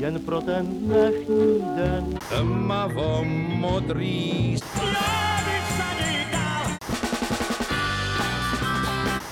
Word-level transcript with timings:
jen 0.00 0.20
pro 0.20 0.40
ten 0.40 0.66
dnešní 0.66 1.62
den. 1.76 2.18
Tmavo 2.28 3.24
modrý 3.54 4.56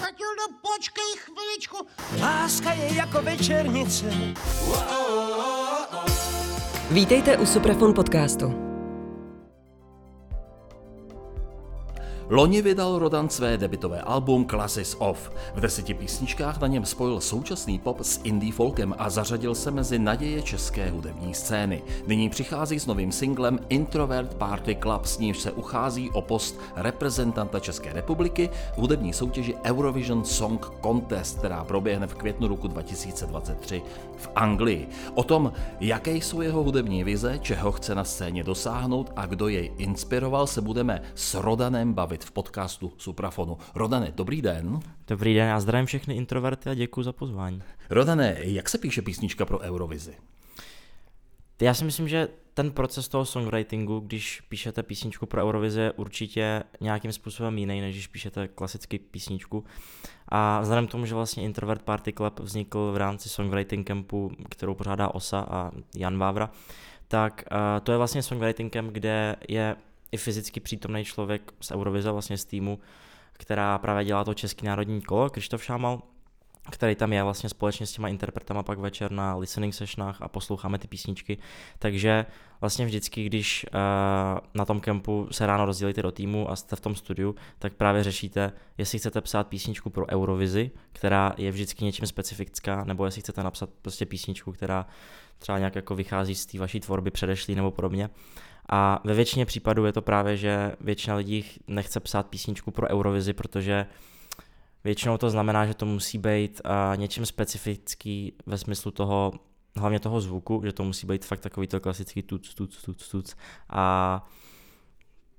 Matildo, 0.00 0.44
počkej 0.62 1.12
chviličku. 1.16 1.76
Láska 2.20 2.72
je 2.72 2.94
jako 2.94 3.22
večernice. 3.22 4.06
Vítejte 6.90 7.36
u 7.36 7.46
Suprafon 7.46 7.94
podcastu. 7.94 8.67
Loni 12.30 12.62
vydal 12.62 12.98
Rodan 12.98 13.28
své 13.28 13.58
debitové 13.58 14.00
album 14.00 14.46
Classes 14.46 14.96
Off. 14.98 15.30
V 15.54 15.60
deseti 15.60 15.94
písničkách 15.94 16.60
na 16.60 16.66
něm 16.66 16.84
spojil 16.84 17.20
současný 17.20 17.78
pop 17.78 18.00
s 18.02 18.20
indie 18.24 18.52
folkem 18.52 18.94
a 18.98 19.10
zařadil 19.10 19.54
se 19.54 19.70
mezi 19.70 19.98
naděje 19.98 20.42
české 20.42 20.90
hudební 20.90 21.34
scény. 21.34 21.82
Nyní 22.06 22.28
přichází 22.28 22.80
s 22.80 22.86
novým 22.86 23.12
singlem 23.12 23.58
Introvert 23.68 24.34
Party 24.34 24.76
Club, 24.82 25.06
s 25.06 25.18
nímž 25.18 25.38
se 25.38 25.52
uchází 25.52 26.10
o 26.10 26.22
post 26.22 26.60
reprezentanta 26.76 27.60
České 27.60 27.92
republiky 27.92 28.50
v 28.74 28.78
hudební 28.78 29.12
soutěži 29.12 29.54
Eurovision 29.64 30.24
Song 30.24 30.66
Contest, 30.82 31.38
která 31.38 31.64
proběhne 31.64 32.06
v 32.06 32.14
květnu 32.14 32.48
roku 32.48 32.68
2023 32.68 33.82
v 34.16 34.28
Anglii. 34.34 34.88
O 35.14 35.24
tom, 35.24 35.52
jaké 35.80 36.16
jsou 36.16 36.40
jeho 36.40 36.62
hudební 36.62 37.04
vize, 37.04 37.38
čeho 37.38 37.72
chce 37.72 37.94
na 37.94 38.04
scéně 38.04 38.44
dosáhnout 38.44 39.12
a 39.16 39.26
kdo 39.26 39.48
jej 39.48 39.72
inspiroval, 39.78 40.46
se 40.46 40.60
budeme 40.60 41.02
s 41.14 41.34
Rodanem 41.34 41.92
bavit 41.92 42.17
v 42.24 42.30
podcastu 42.30 42.92
Suprafonu. 42.98 43.58
Rodane, 43.74 44.12
dobrý 44.14 44.42
den. 44.42 44.80
Dobrý 45.06 45.34
den, 45.34 45.48
já 45.48 45.60
zdravím 45.60 45.86
všechny 45.86 46.14
introverty 46.14 46.70
a 46.70 46.74
děkuji 46.74 47.02
za 47.02 47.12
pozvání. 47.12 47.62
Rodane, 47.90 48.36
jak 48.38 48.68
se 48.68 48.78
píše 48.78 49.02
písnička 49.02 49.46
pro 49.46 49.58
Eurovizi? 49.58 50.14
Já 51.60 51.74
si 51.74 51.84
myslím, 51.84 52.08
že 52.08 52.28
ten 52.54 52.70
proces 52.70 53.08
toho 53.08 53.24
songwritingu, 53.24 54.00
když 54.00 54.40
píšete 54.40 54.82
písničku 54.82 55.26
pro 55.26 55.42
Eurovizi, 55.42 55.80
je 55.80 55.92
určitě 55.92 56.62
nějakým 56.80 57.12
způsobem 57.12 57.58
jiný, 57.58 57.80
než 57.80 57.94
když 57.94 58.06
píšete 58.06 58.48
klasický 58.48 58.98
písničku. 58.98 59.64
A 60.28 60.60
vzhledem 60.60 60.86
k 60.86 60.90
tomu, 60.90 61.06
že 61.06 61.14
vlastně 61.14 61.42
Introvert 61.42 61.82
Party 61.82 62.12
Club 62.12 62.40
vznikl 62.40 62.92
v 62.92 62.96
rámci 62.96 63.28
songwriting 63.28 63.86
campu, 63.86 64.30
kterou 64.48 64.74
pořádá 64.74 65.08
OSA 65.08 65.46
a 65.50 65.70
Jan 65.96 66.18
Vávra, 66.18 66.50
tak 67.08 67.44
uh, 67.52 67.58
to 67.82 67.92
je 67.92 67.98
vlastně 67.98 68.22
songwriting 68.22 68.72
camp, 68.72 68.92
kde 68.92 69.36
je 69.48 69.76
i 70.12 70.16
fyzicky 70.16 70.60
přítomný 70.60 71.04
člověk 71.04 71.52
z 71.60 71.70
Eurovize, 71.70 72.10
vlastně 72.10 72.38
z 72.38 72.44
týmu, 72.44 72.78
která 73.32 73.78
právě 73.78 74.04
dělá 74.04 74.24
to 74.24 74.34
Český 74.34 74.66
národní 74.66 75.02
kolo, 75.02 75.30
Krištof 75.30 75.64
Šámal, 75.64 76.02
který 76.70 76.94
tam 76.94 77.12
je 77.12 77.22
vlastně 77.22 77.48
společně 77.48 77.86
s 77.86 77.92
těma 77.92 78.08
interpretama 78.08 78.62
pak 78.62 78.78
večer 78.78 79.12
na 79.12 79.36
listening 79.36 79.74
sessionách 79.74 80.22
a 80.22 80.28
posloucháme 80.28 80.78
ty 80.78 80.88
písničky. 80.88 81.38
Takže 81.78 82.26
vlastně 82.60 82.86
vždycky, 82.86 83.24
když 83.24 83.66
uh, 83.74 83.80
na 84.54 84.64
tom 84.64 84.80
kempu 84.80 85.28
se 85.30 85.46
ráno 85.46 85.66
rozdělíte 85.66 86.02
do 86.02 86.12
týmu 86.12 86.50
a 86.50 86.56
jste 86.56 86.76
v 86.76 86.80
tom 86.80 86.94
studiu, 86.94 87.34
tak 87.58 87.72
právě 87.72 88.04
řešíte, 88.04 88.52
jestli 88.78 88.98
chcete 88.98 89.20
psát 89.20 89.46
písničku 89.46 89.90
pro 89.90 90.06
Eurovizi, 90.06 90.70
která 90.92 91.32
je 91.36 91.50
vždycky 91.50 91.84
něčím 91.84 92.06
specifická, 92.06 92.84
nebo 92.84 93.04
jestli 93.04 93.20
chcete 93.20 93.42
napsat 93.42 93.70
prostě 93.82 94.06
písničku, 94.06 94.52
která 94.52 94.86
třeba 95.38 95.58
nějak 95.58 95.74
jako 95.74 95.94
vychází 95.94 96.34
z 96.34 96.46
té 96.46 96.58
vaší 96.58 96.80
tvorby 96.80 97.10
předešlý 97.10 97.54
nebo 97.54 97.70
podobně. 97.70 98.10
A 98.68 99.00
ve 99.04 99.14
většině 99.14 99.46
případů 99.46 99.84
je 99.84 99.92
to 99.92 100.02
právě, 100.02 100.36
že 100.36 100.72
většina 100.80 101.16
lidí 101.16 101.44
nechce 101.66 102.00
psát 102.00 102.26
písničku 102.26 102.70
pro 102.70 102.88
Eurovizi, 102.88 103.32
protože 103.32 103.86
většinou 104.84 105.18
to 105.18 105.30
znamená, 105.30 105.66
že 105.66 105.74
to 105.74 105.86
musí 105.86 106.18
být 106.18 106.60
uh, 106.64 106.96
něčím 106.96 107.26
specifický 107.26 108.32
ve 108.46 108.58
smyslu 108.58 108.90
toho, 108.90 109.32
hlavně 109.76 110.00
toho 110.00 110.20
zvuku, 110.20 110.62
že 110.64 110.72
to 110.72 110.84
musí 110.84 111.06
být 111.06 111.24
fakt 111.24 111.40
takový 111.40 111.66
to 111.66 111.80
klasický 111.80 112.22
tuc, 112.22 112.54
tuc, 112.54 112.82
tuc, 112.82 113.08
tuc. 113.08 113.36
A 113.70 114.26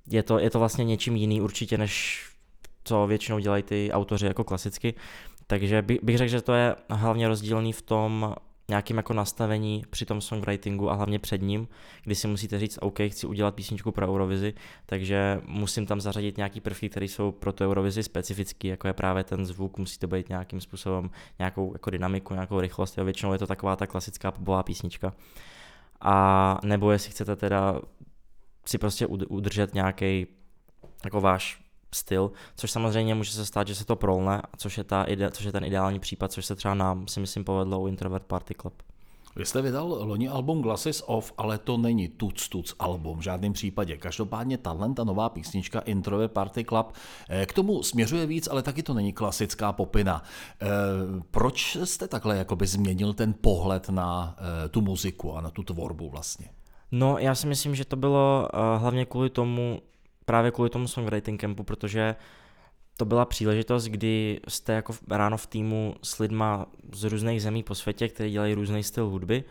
je 0.06 0.22
to, 0.22 0.38
je 0.38 0.50
to 0.50 0.58
vlastně 0.58 0.84
něčím 0.84 1.16
jiný 1.16 1.40
určitě, 1.40 1.78
než 1.78 2.24
co 2.84 3.06
většinou 3.06 3.38
dělají 3.38 3.62
ty 3.62 3.90
autoři 3.92 4.26
jako 4.26 4.44
klasicky. 4.44 4.94
Takže 5.46 5.82
bych, 5.82 5.98
bych 6.02 6.18
řekl, 6.18 6.30
že 6.30 6.42
to 6.42 6.52
je 6.52 6.76
hlavně 6.90 7.28
rozdílný 7.28 7.72
v 7.72 7.82
tom, 7.82 8.34
nějakým 8.70 8.96
jako 8.96 9.12
nastavení 9.12 9.84
při 9.90 10.06
tom 10.06 10.20
songwritingu 10.20 10.90
a 10.90 10.94
hlavně 10.94 11.18
před 11.18 11.42
ním, 11.42 11.68
kdy 12.04 12.14
si 12.14 12.28
musíte 12.28 12.58
říct, 12.58 12.78
OK, 12.82 12.98
chci 13.08 13.26
udělat 13.26 13.54
písničku 13.54 13.92
pro 13.92 14.08
Eurovizi, 14.08 14.54
takže 14.86 15.40
musím 15.46 15.86
tam 15.86 16.00
zařadit 16.00 16.36
nějaký 16.36 16.60
prvky, 16.60 16.88
které 16.88 17.06
jsou 17.06 17.32
pro 17.32 17.52
tu 17.52 17.64
Eurovizi 17.64 18.02
specifický, 18.02 18.68
jako 18.68 18.86
je 18.86 18.92
právě 18.92 19.24
ten 19.24 19.46
zvuk, 19.46 19.78
musí 19.78 19.98
to 19.98 20.06
být 20.06 20.28
nějakým 20.28 20.60
způsobem, 20.60 21.10
nějakou 21.38 21.72
jako 21.72 21.90
dynamiku, 21.90 22.34
nějakou 22.34 22.60
rychlost, 22.60 22.98
jo, 22.98 23.04
většinou 23.04 23.32
je 23.32 23.38
to 23.38 23.46
taková 23.46 23.76
ta 23.76 23.86
klasická 23.86 24.30
popová 24.30 24.62
písnička. 24.62 25.12
A 26.00 26.58
nebo 26.64 26.92
jestli 26.92 27.10
chcete 27.10 27.36
teda 27.36 27.80
si 28.66 28.78
prostě 28.78 29.06
udržet 29.06 29.74
nějaký 29.74 30.26
jako 31.04 31.20
váš 31.20 31.69
styl, 31.94 32.30
což 32.56 32.70
samozřejmě 32.70 33.14
může 33.14 33.32
se 33.32 33.46
stát, 33.46 33.68
že 33.68 33.74
se 33.74 33.84
to 33.84 33.96
prolne, 33.96 34.42
což 34.56 34.78
je, 34.78 34.84
ta 34.84 35.04
ide, 35.04 35.30
což 35.30 35.44
je 35.44 35.52
ten 35.52 35.64
ideální 35.64 36.00
případ, 36.00 36.32
což 36.32 36.46
se 36.46 36.56
třeba 36.56 36.74
nám 36.74 37.08
si 37.08 37.20
myslím 37.20 37.44
povedlo 37.44 37.80
u 37.80 37.86
Introvert 37.86 38.24
Party 38.24 38.54
Club. 38.54 38.74
Vy 39.36 39.46
jste 39.46 39.62
vydal 39.62 39.86
loni 39.86 40.28
album 40.28 40.62
Glasses 40.62 41.02
Off, 41.06 41.32
ale 41.38 41.58
to 41.58 41.76
není 41.76 42.08
tuc 42.08 42.48
tuc 42.48 42.74
album 42.78 43.18
v 43.18 43.22
žádném 43.22 43.52
případě. 43.52 43.96
Každopádně 43.96 44.58
talent 44.58 45.00
a 45.00 45.04
nová 45.04 45.28
písnička 45.28 45.80
Introvert 45.80 46.32
Party 46.32 46.64
Club 46.64 46.92
eh, 47.28 47.46
k 47.46 47.52
tomu 47.52 47.82
směřuje 47.82 48.26
víc, 48.26 48.48
ale 48.48 48.62
taky 48.62 48.82
to 48.82 48.94
není 48.94 49.12
klasická 49.12 49.72
popina. 49.72 50.22
Eh, 50.62 50.66
proč 51.30 51.76
jste 51.84 52.08
takhle 52.08 52.36
jakoby 52.36 52.66
změnil 52.66 53.14
ten 53.14 53.34
pohled 53.40 53.88
na 53.88 54.36
eh, 54.38 54.68
tu 54.68 54.80
muziku 54.80 55.36
a 55.36 55.40
na 55.40 55.50
tu 55.50 55.62
tvorbu 55.62 56.10
vlastně? 56.10 56.46
No, 56.92 57.18
já 57.18 57.34
si 57.34 57.46
myslím, 57.46 57.74
že 57.74 57.84
to 57.84 57.96
bylo 57.96 58.48
hlavně 58.78 59.06
kvůli 59.06 59.30
tomu, 59.30 59.82
právě 60.30 60.50
kvůli 60.50 60.70
tomu 60.70 60.88
songwriting 60.88 61.40
campu, 61.40 61.64
protože 61.64 62.16
to 62.96 63.04
byla 63.04 63.24
příležitost, 63.24 63.84
kdy 63.84 64.40
jste 64.48 64.72
jako 64.72 64.94
ráno 65.10 65.36
v 65.36 65.46
týmu 65.46 65.94
s 66.02 66.18
lidma 66.18 66.66
z 66.92 67.04
různých 67.04 67.42
zemí 67.42 67.62
po 67.62 67.74
světě, 67.74 68.08
kteří 68.08 68.30
dělají 68.30 68.54
různý 68.54 68.82
styl 68.82 69.06
hudby. 69.06 69.44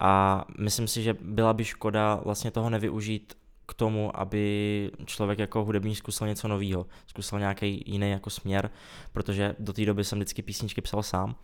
A 0.00 0.44
myslím 0.58 0.88
si, 0.88 1.02
že 1.02 1.16
byla 1.20 1.52
by 1.52 1.64
škoda 1.64 2.20
vlastně 2.24 2.50
toho 2.50 2.70
nevyužít 2.70 3.34
k 3.66 3.74
tomu, 3.74 4.20
aby 4.20 4.90
člověk 5.04 5.38
jako 5.38 5.64
hudební 5.64 5.94
zkusil 5.94 6.26
něco 6.26 6.48
nového, 6.48 6.86
zkusil 7.06 7.38
nějaký 7.38 7.82
jiný 7.86 8.10
jako 8.10 8.30
směr, 8.30 8.70
protože 9.12 9.54
do 9.58 9.72
té 9.72 9.84
doby 9.84 10.04
jsem 10.04 10.18
vždycky 10.18 10.42
písničky 10.42 10.80
psal 10.80 11.02
sám. 11.02 11.36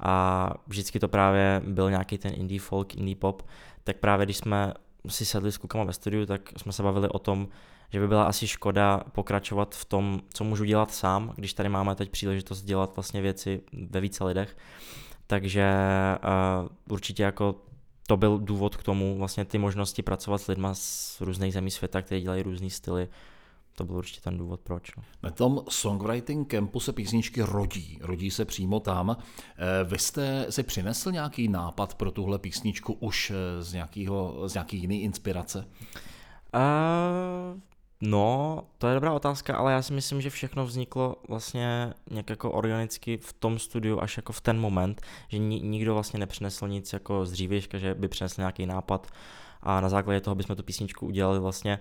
A 0.00 0.54
vždycky 0.66 1.00
to 1.00 1.08
právě 1.08 1.62
byl 1.64 1.90
nějaký 1.90 2.18
ten 2.18 2.32
indie 2.34 2.60
folk, 2.60 2.94
indie 2.94 3.16
pop, 3.16 3.42
tak 3.84 3.96
právě 3.96 4.26
když 4.26 4.36
jsme 4.36 4.72
si 5.08 5.24
sedli 5.24 5.52
s 5.52 5.56
klukama 5.56 5.84
ve 5.84 5.92
studiu, 5.92 6.26
tak 6.26 6.52
jsme 6.56 6.72
se 6.72 6.82
bavili 6.82 7.08
o 7.08 7.18
tom, 7.18 7.48
že 7.92 8.00
by 8.00 8.08
byla 8.08 8.24
asi 8.24 8.46
škoda 8.46 9.02
pokračovat 9.12 9.74
v 9.74 9.84
tom, 9.84 10.20
co 10.34 10.44
můžu 10.44 10.64
dělat 10.64 10.94
sám, 10.94 11.32
když 11.36 11.54
tady 11.54 11.68
máme 11.68 11.94
teď 11.94 12.10
příležitost 12.10 12.62
dělat 12.62 12.96
vlastně 12.96 13.22
věci 13.22 13.60
ve 13.90 14.00
více 14.00 14.24
lidech. 14.24 14.56
Takže 15.26 15.72
uh, 16.62 16.68
určitě 16.90 17.22
jako 17.22 17.54
to 18.06 18.16
byl 18.16 18.38
důvod 18.38 18.76
k 18.76 18.82
tomu, 18.82 19.18
vlastně 19.18 19.44
ty 19.44 19.58
možnosti 19.58 20.02
pracovat 20.02 20.38
s 20.38 20.46
lidma 20.46 20.74
z 20.74 21.20
různých 21.20 21.52
zemí 21.52 21.70
světa, 21.70 22.02
kteří 22.02 22.22
dělají 22.22 22.42
různý 22.42 22.70
styly, 22.70 23.08
to 23.76 23.84
byl 23.84 23.96
určitě 23.96 24.20
ten 24.20 24.38
důvod, 24.38 24.60
proč. 24.60 24.96
No. 24.96 25.02
Na 25.22 25.30
tom 25.30 25.64
songwriting 25.68 26.50
campu 26.50 26.80
se 26.80 26.92
písničky 26.92 27.42
rodí, 27.42 27.98
rodí 28.02 28.30
se 28.30 28.44
přímo 28.44 28.80
tam. 28.80 29.16
Eh, 29.20 29.84
vy 29.84 29.98
jste 29.98 30.46
si 30.50 30.62
přinesl 30.62 31.12
nějaký 31.12 31.48
nápad 31.48 31.94
pro 31.94 32.10
tuhle 32.10 32.38
písničku 32.38 32.92
už 32.92 33.30
eh, 33.30 33.62
z, 33.62 33.72
nějakého, 33.72 34.48
z 34.48 34.54
nějaký 34.54 34.78
jiný 34.78 35.02
inspirace? 35.02 35.66
Uh, 36.54 37.60
No, 38.04 38.62
to 38.78 38.88
je 38.88 38.94
dobrá 38.94 39.12
otázka, 39.12 39.56
ale 39.56 39.72
já 39.72 39.82
si 39.82 39.92
myslím, 39.92 40.20
že 40.20 40.30
všechno 40.30 40.66
vzniklo 40.66 41.16
vlastně 41.28 41.94
nějak 42.10 42.30
jako 42.30 42.50
organicky 42.50 43.16
v 43.16 43.32
tom 43.32 43.58
studiu 43.58 44.00
až 44.00 44.16
jako 44.16 44.32
v 44.32 44.40
ten 44.40 44.60
moment, 44.60 45.00
že 45.28 45.38
ni- 45.38 45.60
nikdo 45.60 45.94
vlastně 45.94 46.18
nepřinesl 46.18 46.68
nic 46.68 46.92
jako 46.92 47.26
z 47.26 47.32
dřívějška, 47.32 47.78
že 47.78 47.94
by 47.94 48.08
přinesl 48.08 48.40
nějaký 48.40 48.66
nápad 48.66 49.06
a 49.62 49.80
na 49.80 49.88
základě 49.88 50.20
toho 50.20 50.34
bychom 50.34 50.56
tu 50.56 50.62
písničku 50.62 51.06
udělali 51.06 51.40
vlastně. 51.40 51.78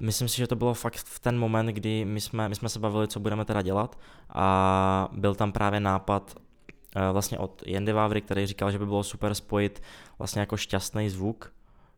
Myslím 0.00 0.28
si, 0.28 0.36
že 0.36 0.46
to 0.46 0.56
bylo 0.56 0.74
fakt 0.74 0.96
v 0.96 1.20
ten 1.20 1.38
moment, 1.38 1.66
kdy 1.66 2.04
my 2.04 2.20
jsme, 2.20 2.48
my 2.48 2.54
jsme 2.54 2.68
se 2.68 2.78
bavili, 2.78 3.08
co 3.08 3.20
budeme 3.20 3.44
teda 3.44 3.62
dělat 3.62 3.98
a 4.28 5.08
byl 5.12 5.34
tam 5.34 5.52
právě 5.52 5.80
nápad 5.80 6.34
uh, 6.36 7.02
vlastně 7.12 7.38
od 7.38 7.62
Jendy 7.66 7.92
Vávry, 7.92 8.20
který 8.20 8.46
říkal, 8.46 8.70
že 8.70 8.78
by 8.78 8.86
bylo 8.86 9.02
super 9.02 9.34
spojit 9.34 9.82
vlastně 10.18 10.40
jako 10.40 10.56
šťastný 10.56 11.10
zvuk 11.10 11.52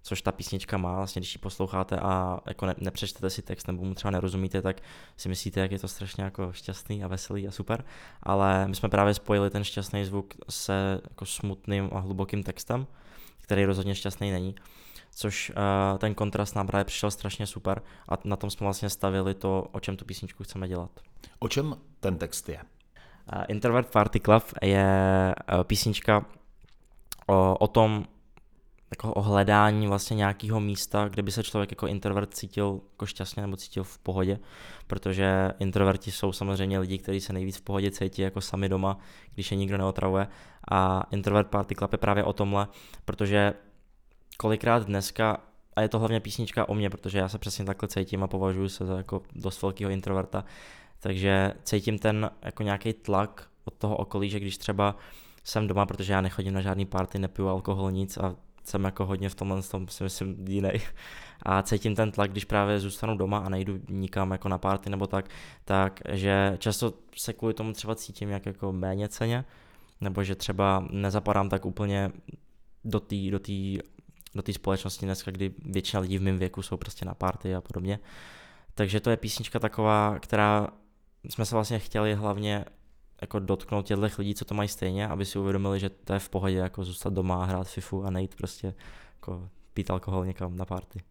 což 0.07 0.23
ta 0.23 0.33
písnička 0.33 0.79
má, 0.79 0.97
vlastně 0.97 1.21
když 1.21 1.35
ji 1.35 1.39
posloucháte 1.39 1.97
a 2.01 2.39
jako 2.47 2.67
ne, 2.67 2.75
nepřečtete 2.79 3.31
si 3.31 3.43
text 3.43 3.67
nebo 3.67 3.85
mu 3.85 3.95
třeba 3.95 4.11
nerozumíte, 4.11 4.63
tak 4.63 4.77
si 5.17 5.29
myslíte, 5.29 5.61
jak 5.61 5.73
je 5.73 5.79
to 5.79 5.89
strašně 5.89 6.25
jako 6.25 6.53
šťastný 6.53 7.05
a 7.05 7.09
veselý 7.09 7.49
a 7.49 7.51
super, 7.51 7.85
ale 8.23 8.69
my 8.69 8.77
jsme 8.77 8.89
právě 8.89 9.15
spojili 9.15 9.51
ten 9.51 9.65
šťastný 9.65 10.05
zvuk 10.05 10.35
se 10.49 11.01
jako 11.11 11.27
smutným 11.27 11.91
a 11.93 11.99
hlubokým 11.99 12.43
textem, 12.43 12.87
který 13.41 13.65
rozhodně 13.65 13.95
šťastný 13.95 14.31
není, 14.31 14.55
což 15.11 15.51
uh, 15.51 15.99
ten 15.99 16.15
kontrast 16.15 16.57
nám 16.57 16.67
právě 16.67 16.85
přišel 16.85 17.11
strašně 17.11 17.47
super 17.47 17.83
a 18.09 18.15
na 18.25 18.37
tom 18.37 18.51
jsme 18.51 18.65
vlastně 18.65 18.91
stavili 18.91 19.35
to, 19.35 19.69
o 19.73 19.81
čem 19.81 19.97
tu 19.97 20.05
písničku 20.05 20.45
chceme 20.45 20.69
dělat. 20.69 20.91
O 21.39 21.49
čem 21.49 21.77
ten 22.01 22.19
text 22.19 22.49
je? 22.49 22.59
Uh, 22.59 23.45
Introvert 23.49 23.93
Party 23.93 24.21
Club 24.21 24.45
je 24.63 25.35
uh, 25.55 25.65
písnička 25.65 26.25
o, 27.27 27.57
o 27.59 27.67
tom, 27.67 28.05
jako 28.91 29.15
o 29.15 29.23
hledání 29.23 29.87
vlastně 29.87 30.15
nějakého 30.15 30.61
místa, 30.61 31.09
kde 31.09 31.23
by 31.23 31.33
se 31.33 31.43
člověk 31.43 31.71
jako 31.71 31.87
introvert 31.87 32.35
cítil 32.35 32.81
jako 32.93 33.07
šťastně 33.07 33.43
nebo 33.43 33.57
cítil 33.57 33.85
v 33.85 33.99
pohodě, 33.99 34.39
protože 34.87 35.53
introverti 35.59 36.11
jsou 36.11 36.33
samozřejmě 36.33 36.79
lidi, 36.79 36.99
kteří 36.99 37.21
se 37.21 37.33
nejvíc 37.33 37.57
v 37.57 37.63
pohodě 37.63 37.91
cítí 37.91 38.23
jako 38.23 38.41
sami 38.41 38.69
doma, 38.69 38.99
když 39.35 39.51
je 39.51 39.57
nikdo 39.57 39.79
neotravuje. 39.79 40.29
A 40.71 41.07
introvert 41.11 41.49
party 41.49 41.75
club 41.75 41.93
je 41.93 41.99
právě 41.99 42.25
o 42.25 42.33
tomhle, 42.33 42.69
protože 43.05 43.55
kolikrát 44.37 44.87
dneska 44.87 45.41
a 45.77 45.83
je 45.83 45.89
to 45.89 45.99
hlavně 45.99 46.21
písnička 46.21 46.69
o 46.69 46.75
mě, 46.75 46.91
protože 46.91 47.19
já 47.19 47.29
se 47.29 47.39
přesně 47.39 47.65
takhle 47.65 47.89
cítím 47.89 48.23
a 48.23 48.27
považuji 48.27 48.69
se 48.69 48.87
za 48.87 48.97
jako 48.97 49.23
dost 49.35 49.63
velkého 49.63 49.91
introverta, 49.91 50.45
takže 51.01 51.53
cítím 51.63 51.99
ten 51.99 52.31
jako 52.43 52.63
nějaký 52.63 52.93
tlak 52.93 53.49
od 53.65 53.75
toho 53.75 53.97
okolí, 53.97 54.31
že 54.31 54.41
když 54.41 54.59
třeba 54.59 54.97
jsem 55.45 55.67
doma, 55.67 55.87
protože 55.87 56.13
já 56.13 56.21
nechodím 56.21 56.55
na 56.55 56.61
žádný 56.61 56.87
party, 56.87 57.19
nepiju 57.19 57.49
alkohol, 57.49 57.93
nic 57.93 58.17
a 58.17 58.35
jsem 58.69 58.85
jako 58.85 59.07
hodně 59.07 59.29
v 59.29 59.35
tomhle 59.35 59.63
tom 59.63 59.89
si 59.89 60.05
myslím 60.05 60.49
jiný. 60.49 60.71
A 61.43 61.63
cítím 61.63 61.95
ten 61.95 62.13
tlak, 62.13 62.31
když 62.31 62.45
právě 62.45 62.81
zůstanu 62.81 63.17
doma 63.17 63.39
a 63.39 63.49
nejdu 63.49 63.81
nikam 63.89 64.31
jako 64.31 64.49
na 64.49 64.59
party 64.59 64.91
nebo 64.91 65.07
tak, 65.07 65.29
tak 65.65 66.01
že 66.13 66.57
často 66.59 66.95
se 67.17 67.33
kvůli 67.33 67.55
tomu 67.55 67.73
třeba 67.73 67.95
cítím 67.95 68.31
jak 68.31 68.47
jako 68.47 68.73
méně 68.73 69.09
ceně, 69.09 69.45
nebo 70.01 70.25
že 70.25 70.35
třeba 70.35 70.87
nezapadám 70.91 71.49
tak 71.49 71.65
úplně 71.65 72.11
do 72.85 73.01
té 73.01 73.17
do 73.31 73.39
tý, 73.39 73.79
do 74.35 74.43
tý 74.43 74.53
společnosti 74.53 75.07
dneska, 75.07 75.31
kdy 75.31 75.55
většina 75.65 76.01
lidí 76.01 76.19
v 76.19 76.23
mém 76.23 76.39
věku 76.39 76.63
jsou 76.63 76.77
prostě 76.77 77.05
na 77.05 77.15
party 77.15 77.55
a 77.55 77.61
podobně. 77.61 77.99
Takže 78.75 79.01
to 79.01 79.11
je 79.11 79.17
písnička 79.17 79.59
taková, 79.59 80.19
která 80.19 80.69
jsme 81.29 81.45
se 81.45 81.55
vlastně 81.55 81.79
chtěli 81.79 82.15
hlavně 82.15 82.65
jako 83.21 83.39
dotknout 83.39 83.87
těchto 83.87 84.07
lidí, 84.19 84.35
co 84.35 84.45
to 84.45 84.55
mají 84.55 84.69
stejně, 84.69 85.09
aby 85.09 85.25
si 85.25 85.39
uvědomili, 85.39 85.81
že 85.81 85.91
to 85.91 86.13
je 86.13 86.19
v 86.19 86.29
pohodě 86.29 86.57
jako 86.57 86.85
zůstat 86.85 87.13
doma, 87.13 87.45
hrát 87.45 87.69
FIFU 87.69 88.05
a 88.05 88.11
nejít 88.11 88.35
prostě 88.35 88.75
jako 89.17 89.49
pít 89.75 89.91
alkohol 89.91 90.27
někam 90.27 90.57
na 90.57 90.65
party. 90.65 91.03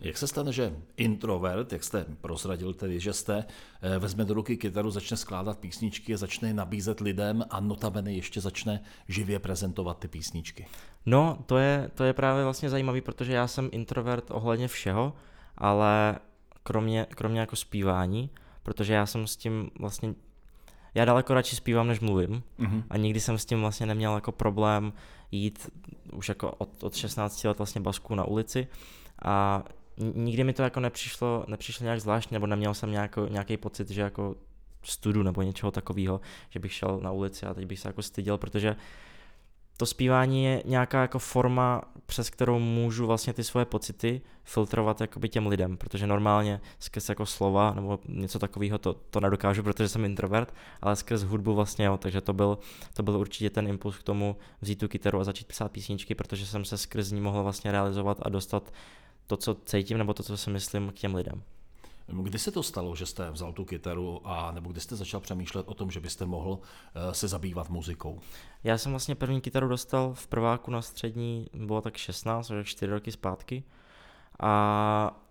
Jak 0.00 0.18
se 0.18 0.28
stane, 0.28 0.52
že 0.52 0.76
introvert, 0.96 1.72
jak 1.72 1.84
jste 1.84 2.06
prozradil 2.20 2.74
tedy, 2.74 3.00
že 3.00 3.12
jste, 3.12 3.44
eh, 3.82 3.98
vezme 3.98 4.24
do 4.24 4.34
ruky 4.34 4.56
kytaru, 4.56 4.90
začne 4.90 5.16
skládat 5.16 5.58
písničky, 5.58 6.16
začne 6.16 6.54
nabízet 6.54 7.00
lidem 7.00 7.44
a 7.50 7.60
notabene 7.60 8.12
ještě 8.12 8.40
začne 8.40 8.80
živě 9.08 9.38
prezentovat 9.38 9.98
ty 9.98 10.08
písničky? 10.08 10.66
No, 11.06 11.38
to 11.46 11.58
je, 11.58 11.90
to 11.94 12.04
je 12.04 12.12
právě 12.12 12.44
vlastně 12.44 12.70
zajímavý, 12.70 13.00
protože 13.00 13.32
já 13.32 13.46
jsem 13.46 13.68
introvert 13.72 14.30
ohledně 14.30 14.68
všeho, 14.68 15.12
ale 15.58 16.18
kromě, 16.62 17.06
kromě 17.10 17.40
jako 17.40 17.56
zpívání, 17.56 18.30
protože 18.62 18.92
já 18.92 19.06
jsem 19.06 19.26
s 19.26 19.36
tím 19.36 19.70
vlastně 19.78 20.14
já 20.94 21.04
daleko 21.04 21.34
radši 21.34 21.56
zpívám, 21.56 21.86
než 21.86 22.00
mluvím 22.00 22.42
mm-hmm. 22.58 22.82
a 22.90 22.96
nikdy 22.96 23.20
jsem 23.20 23.38
s 23.38 23.44
tím 23.44 23.60
vlastně 23.60 23.86
neměl 23.86 24.14
jako 24.14 24.32
problém 24.32 24.92
jít 25.30 25.70
už 26.12 26.28
jako 26.28 26.50
od, 26.50 26.82
od 26.82 26.94
16 26.94 27.44
let 27.44 27.58
vlastně 27.58 27.80
basku 27.80 28.14
na 28.14 28.24
ulici 28.24 28.68
a 29.24 29.62
nikdy 30.14 30.44
mi 30.44 30.52
to 30.52 30.62
jako 30.62 30.80
nepřišlo, 30.80 31.44
nepřišlo 31.48 31.84
nějak 31.84 32.00
zvláštně, 32.00 32.34
nebo 32.34 32.46
neměl 32.46 32.74
jsem 32.74 32.90
nějako, 32.90 33.26
nějaký 33.26 33.56
pocit, 33.56 33.90
že 33.90 34.00
jako 34.00 34.34
studu 34.82 35.22
nebo 35.22 35.42
něčeho 35.42 35.70
takového, 35.70 36.20
že 36.50 36.58
bych 36.58 36.72
šel 36.72 37.00
na 37.02 37.10
ulici 37.12 37.46
a 37.46 37.54
teď 37.54 37.66
bych 37.66 37.78
se 37.78 37.88
jako 37.88 38.02
styděl, 38.02 38.38
protože 38.38 38.76
to 39.76 39.86
zpívání 39.86 40.44
je 40.44 40.62
nějaká 40.64 41.00
jako 41.00 41.18
forma, 41.18 41.82
přes 42.06 42.30
kterou 42.30 42.58
můžu 42.58 43.06
vlastně 43.06 43.32
ty 43.32 43.44
svoje 43.44 43.64
pocity 43.64 44.20
filtrovat 44.44 45.00
jakoby 45.00 45.28
těm 45.28 45.46
lidem, 45.46 45.76
protože 45.76 46.06
normálně 46.06 46.60
skrz 46.78 47.08
jako 47.08 47.26
slova 47.26 47.74
nebo 47.74 47.98
něco 48.08 48.38
takového 48.38 48.78
to, 48.78 48.92
to 48.92 49.20
nedokážu, 49.20 49.62
protože 49.62 49.88
jsem 49.88 50.04
introvert, 50.04 50.54
ale 50.82 50.96
skrz 50.96 51.22
hudbu 51.22 51.54
vlastně 51.54 51.84
jo, 51.84 51.96
takže 51.96 52.20
to 52.20 52.32
byl, 52.32 52.58
to 52.94 53.02
byl 53.02 53.16
určitě 53.16 53.50
ten 53.50 53.68
impuls 53.68 53.98
k 53.98 54.02
tomu 54.02 54.36
vzít 54.60 54.78
tu 54.78 54.88
kytaru 54.88 55.20
a 55.20 55.24
začít 55.24 55.48
psát 55.48 55.72
písničky, 55.72 56.14
protože 56.14 56.46
jsem 56.46 56.64
se 56.64 56.78
skrz 56.78 57.10
ní 57.10 57.20
mohl 57.20 57.42
vlastně 57.42 57.72
realizovat 57.72 58.18
a 58.22 58.28
dostat 58.28 58.72
to, 59.26 59.36
co 59.36 59.56
cítím 59.64 59.98
nebo 59.98 60.14
to, 60.14 60.22
co 60.22 60.36
si 60.36 60.50
myslím 60.50 60.90
k 60.90 60.94
těm 60.94 61.14
lidem. 61.14 61.42
Kdy 62.06 62.38
se 62.38 62.50
to 62.50 62.62
stalo, 62.62 62.96
že 62.96 63.06
jste 63.06 63.30
vzal 63.30 63.52
tu 63.52 63.64
kytaru 63.64 64.20
a 64.24 64.52
nebo 64.52 64.72
kdy 64.72 64.80
jste 64.80 64.96
začal 64.96 65.20
přemýšlet 65.20 65.68
o 65.68 65.74
tom, 65.74 65.90
že 65.90 66.00
byste 66.00 66.26
mohl 66.26 66.58
eh, 66.94 67.14
se 67.14 67.28
zabývat 67.28 67.70
muzikou? 67.70 68.20
Já 68.64 68.78
jsem 68.78 68.92
vlastně 68.92 69.14
první 69.14 69.40
kytaru 69.40 69.68
dostal 69.68 70.14
v 70.14 70.26
prváku 70.26 70.70
na 70.70 70.82
střední, 70.82 71.46
bylo 71.54 71.80
tak 71.80 71.96
16, 71.96 72.48
takže 72.48 72.64
4 72.64 72.92
roky 72.92 73.12
zpátky. 73.12 73.64
A 74.40 75.22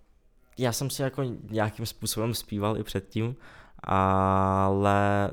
já 0.58 0.72
jsem 0.72 0.90
si 0.90 1.02
jako 1.02 1.24
nějakým 1.50 1.86
způsobem 1.86 2.34
zpíval 2.34 2.78
i 2.78 2.84
předtím, 2.84 3.36
ale 3.84 5.32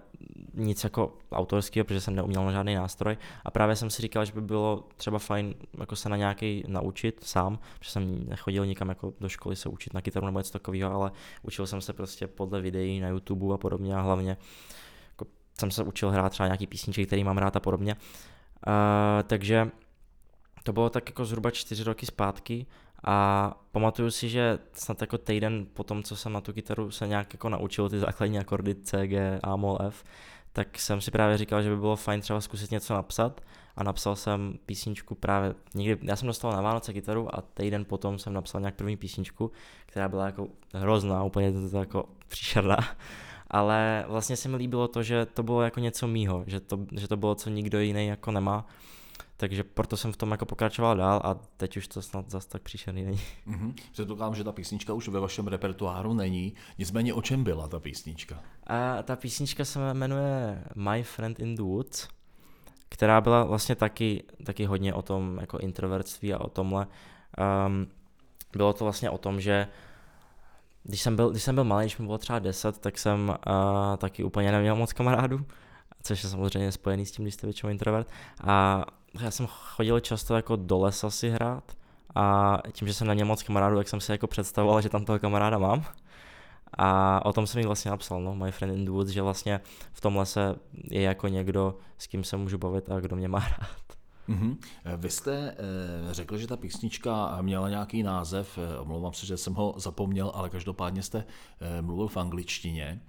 nic 0.54 0.84
jako 0.84 1.18
autorského, 1.32 1.84
protože 1.84 2.00
jsem 2.00 2.14
neuměl 2.14 2.52
žádný 2.52 2.74
nástroj 2.74 3.16
a 3.44 3.50
právě 3.50 3.76
jsem 3.76 3.90
si 3.90 4.02
říkal, 4.02 4.24
že 4.24 4.32
by 4.32 4.40
bylo 4.40 4.84
třeba 4.96 5.18
fajn 5.18 5.54
jako 5.78 5.96
se 5.96 6.08
na 6.08 6.16
nějaký 6.16 6.64
naučit 6.66 7.24
sám, 7.24 7.58
protože 7.78 7.90
jsem 7.90 8.28
nechodil 8.28 8.66
nikam 8.66 8.88
jako 8.88 9.12
do 9.20 9.28
školy 9.28 9.56
se 9.56 9.68
učit 9.68 9.94
na 9.94 10.00
kytaru 10.00 10.26
nebo 10.26 10.38
něco 10.38 10.52
takového, 10.52 10.94
ale 10.94 11.12
učil 11.42 11.66
jsem 11.66 11.80
se 11.80 11.92
prostě 11.92 12.26
podle 12.26 12.60
videí 12.60 13.00
na 13.00 13.08
YouTube 13.08 13.54
a 13.54 13.58
podobně 13.58 13.96
a 13.96 14.00
hlavně 14.00 14.36
jako 15.10 15.26
jsem 15.58 15.70
se 15.70 15.82
učil 15.82 16.10
hrát 16.10 16.30
třeba 16.30 16.46
nějaký 16.46 16.66
písničky, 16.66 17.06
který 17.06 17.24
mám 17.24 17.38
rád 17.38 17.56
a 17.56 17.60
podobně. 17.60 17.96
Uh, 18.66 19.22
takže 19.26 19.70
to 20.62 20.72
bylo 20.72 20.90
tak 20.90 21.08
jako 21.08 21.24
zhruba 21.24 21.50
čtyři 21.50 21.84
roky 21.84 22.06
zpátky 22.06 22.66
a 23.04 23.54
pamatuju 23.72 24.10
si, 24.10 24.28
že 24.28 24.58
snad 24.72 25.00
jako 25.00 25.18
týden 25.18 25.66
po 25.74 25.84
tom, 25.84 26.02
co 26.02 26.16
jsem 26.16 26.32
na 26.32 26.40
tu 26.40 26.52
kytaru 26.52 26.90
se 26.90 27.06
nějak 27.06 27.34
jako 27.34 27.48
naučil 27.48 27.88
ty 27.88 27.98
základní 27.98 28.38
akordy 28.38 28.74
C, 28.74 29.06
G, 29.06 29.40
A, 29.42 29.56
Mol, 29.56 29.78
F, 29.80 30.04
tak 30.58 30.78
jsem 30.78 31.00
si 31.00 31.10
právě 31.10 31.38
říkal, 31.38 31.62
že 31.62 31.70
by 31.70 31.76
bylo 31.76 31.96
fajn 31.96 32.20
třeba 32.20 32.40
zkusit 32.40 32.70
něco 32.70 32.94
napsat. 32.94 33.40
A 33.76 33.84
napsal 33.84 34.16
jsem 34.16 34.58
písničku 34.66 35.14
právě 35.14 35.54
někdy, 35.74 35.98
já 36.02 36.16
jsem 36.16 36.26
dostal 36.26 36.52
na 36.52 36.60
Vánoce 36.60 36.92
kytaru 36.92 37.34
a 37.34 37.40
týden 37.40 37.84
potom 37.84 38.18
jsem 38.18 38.32
napsal 38.32 38.60
nějak 38.60 38.74
první 38.74 38.96
písničku, 38.96 39.50
která 39.86 40.08
byla 40.08 40.26
jako 40.26 40.48
hrozná, 40.74 41.24
úplně 41.24 41.52
to, 41.52 41.70
to 41.70 41.78
jako 41.78 42.04
příšerná, 42.28 42.76
ale 43.50 44.04
vlastně 44.08 44.36
se 44.36 44.48
mi 44.48 44.56
líbilo 44.56 44.88
to, 44.88 45.02
že 45.02 45.26
to 45.26 45.42
bylo 45.42 45.62
jako 45.62 45.80
něco 45.80 46.06
mýho, 46.06 46.44
že 46.46 46.60
to, 46.60 46.78
že 46.92 47.08
to 47.08 47.16
bylo, 47.16 47.34
co 47.34 47.50
nikdo 47.50 47.80
jiný 47.80 48.06
jako 48.06 48.30
nemá 48.30 48.66
takže 49.40 49.64
proto 49.64 49.96
jsem 49.96 50.12
v 50.12 50.16
tom 50.16 50.30
jako 50.30 50.46
pokračoval 50.46 50.96
dál 50.96 51.20
a 51.24 51.34
teď 51.56 51.76
už 51.76 51.88
to 51.88 52.02
snad 52.02 52.30
zas 52.30 52.46
tak 52.46 52.62
příšerný 52.62 53.04
není. 53.04 53.20
Mm-hmm. 53.46 53.74
Předpokládám, 53.92 54.34
že 54.34 54.44
ta 54.44 54.52
písnička 54.52 54.92
už 54.92 55.08
ve 55.08 55.20
vašem 55.20 55.46
repertoáru 55.46 56.14
není, 56.14 56.54
nicméně 56.78 57.14
o 57.14 57.22
čem 57.22 57.44
byla 57.44 57.68
ta 57.68 57.80
písnička? 57.80 58.42
A 58.66 59.02
ta 59.02 59.16
písnička 59.16 59.64
se 59.64 59.94
jmenuje 59.94 60.64
My 60.74 61.02
Friend 61.02 61.40
in 61.40 61.54
the 61.54 61.62
Woods, 61.62 62.08
která 62.88 63.20
byla 63.20 63.44
vlastně 63.44 63.74
taky, 63.74 64.24
taky 64.44 64.64
hodně 64.64 64.94
o 64.94 65.02
tom 65.02 65.38
jako 65.40 65.58
introvertství 65.58 66.34
a 66.34 66.40
o 66.40 66.48
tomhle. 66.48 66.86
Um, 67.66 67.86
bylo 68.52 68.72
to 68.72 68.84
vlastně 68.84 69.10
o 69.10 69.18
tom, 69.18 69.40
že 69.40 69.68
když 70.82 71.02
jsem 71.02 71.16
byl, 71.16 71.30
když 71.30 71.42
jsem 71.42 71.54
byl 71.54 71.64
malý, 71.64 71.84
když 71.84 71.98
mi 71.98 72.06
bylo 72.06 72.18
třeba 72.18 72.38
10, 72.38 72.78
tak 72.78 72.98
jsem 72.98 73.28
uh, 73.28 73.36
taky 73.96 74.24
úplně 74.24 74.52
neměl 74.52 74.76
moc 74.76 74.92
kamarádů, 74.92 75.46
což 76.02 76.24
je 76.24 76.30
samozřejmě 76.30 76.72
spojený 76.72 77.06
s 77.06 77.12
tím, 77.12 77.24
když 77.24 77.34
jste 77.34 77.46
většinou 77.46 77.70
introvert. 77.70 78.08
A 78.44 78.84
já 79.20 79.30
jsem 79.30 79.46
chodil 79.46 80.00
často 80.00 80.36
jako 80.36 80.56
do 80.56 80.78
lesa 80.78 81.10
si 81.10 81.30
hrát 81.30 81.72
a 82.14 82.58
tím, 82.72 82.88
že 82.88 82.94
jsem 82.94 83.06
neměl 83.06 83.26
moc 83.26 83.42
kamarádů, 83.42 83.76
tak 83.76 83.88
jsem 83.88 84.00
si 84.00 84.12
jako 84.12 84.26
představoval, 84.26 84.80
že 84.80 84.88
tam 84.88 85.04
toho 85.04 85.18
kamaráda 85.18 85.58
mám. 85.58 85.84
A 86.78 87.20
o 87.24 87.32
tom 87.32 87.46
jsem 87.46 87.60
mi 87.60 87.66
vlastně 87.66 87.90
napsal, 87.90 88.20
no, 88.20 88.34
My 88.34 88.52
Friend 88.52 88.74
in 88.74 88.84
the 88.84 88.90
Woods, 88.90 89.10
že 89.10 89.22
vlastně 89.22 89.60
v 89.92 90.00
tom 90.00 90.16
lese 90.16 90.54
je 90.72 91.02
jako 91.02 91.28
někdo, 91.28 91.78
s 91.98 92.06
kým 92.06 92.24
se 92.24 92.36
můžu 92.36 92.58
bavit 92.58 92.90
a 92.90 93.00
kdo 93.00 93.16
mě 93.16 93.28
má 93.28 93.38
rád. 93.58 93.87
Mm-hmm. 94.28 94.56
Vy 94.96 95.10
jste 95.10 95.34
e, 95.38 95.54
řekl, 96.14 96.38
že 96.38 96.46
ta 96.46 96.56
písnička 96.56 97.38
měla 97.42 97.68
nějaký 97.68 98.02
název, 98.02 98.58
e, 98.58 98.78
omlouvám 98.78 99.12
se, 99.12 99.26
že 99.26 99.36
jsem 99.36 99.54
ho 99.54 99.74
zapomněl, 99.76 100.30
ale 100.34 100.50
každopádně 100.50 101.02
jste 101.02 101.24
mluvil 101.80 102.08
v 102.08 102.16
angličtině. 102.16 103.00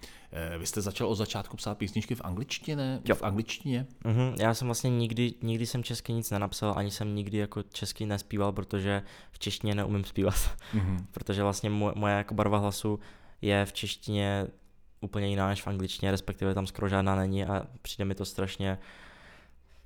Vy 0.58 0.66
jste 0.66 0.82
začal 0.82 1.08
od 1.08 1.16
začátku 1.16 1.58
psát 1.58 1.78
písničky 1.78 2.16
v 2.16 2.22
angličtině? 2.24 3.02
Jo. 3.06 3.16
V 3.16 3.24
angličtině? 3.24 3.88
Mm-hmm. 4.06 4.36
Já 4.40 4.54
jsem 4.54 4.68
vlastně 4.68 4.90
nikdy, 4.90 5.34
nikdy 5.42 5.66
jsem 5.66 5.84
česky 5.84 6.14
nic 6.14 6.32
nenapsal, 6.32 6.74
ani 6.78 6.92
jsem 6.92 7.16
nikdy 7.16 7.38
jako 7.38 7.64
česky 7.64 8.06
nespíval, 8.06 8.52
protože 8.52 9.04
v 9.32 9.40
češtině 9.40 9.76
neumím 9.76 10.04
zpívat. 10.04 10.36
Mm-hmm. 10.74 11.06
protože 11.12 11.44
vlastně 11.44 11.70
moje, 11.70 11.94
moje 11.96 12.14
jako 12.14 12.34
barva 12.34 12.58
hlasu 12.58 13.00
je 13.42 13.66
v 13.66 13.74
češtině 13.74 14.48
úplně 15.02 15.28
jiná 15.28 15.48
než 15.48 15.62
v 15.62 15.68
angličtině, 15.68 16.12
respektive 16.12 16.54
tam 16.54 16.68
skoro 16.68 16.88
žádná 16.88 17.16
není 17.16 17.46
a 17.46 17.66
přijde 17.82 18.06
mi 18.06 18.16
to 18.16 18.26
strašně 18.26 18.78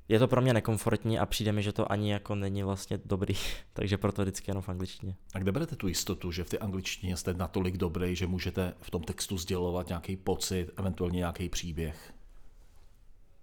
je 0.10 0.20
to 0.20 0.28
pro 0.28 0.42
mě 0.42 0.54
nekomfortní 0.54 1.20
a 1.20 1.26
přijde 1.26 1.52
mi, 1.52 1.64
že 1.64 1.74
to 1.74 1.92
ani 1.92 2.12
jako 2.12 2.36
není 2.36 2.64
vlastně 2.64 3.00
dobrý, 3.06 3.36
takže 3.74 3.98
proto 3.98 4.22
vždycky 4.22 4.52
jenom 4.52 4.62
v 4.62 4.70
angličtině. 4.70 5.16
A 5.36 5.40
kde 5.40 5.52
berete 5.52 5.76
tu 5.76 5.88
jistotu, 5.88 6.32
že 6.32 6.44
v 6.44 6.50
té 6.50 6.58
angličtině 6.58 7.18
jste 7.18 7.34
natolik 7.34 7.78
dobrý, 7.78 8.16
že 8.16 8.28
můžete 8.28 8.74
v 8.82 8.92
tom 8.92 9.04
textu 9.04 9.38
sdělovat 9.38 9.88
nějaký 9.88 10.16
pocit, 10.16 10.70
eventuálně 10.78 11.18
nějaký 11.18 11.50
příběh? 11.50 12.14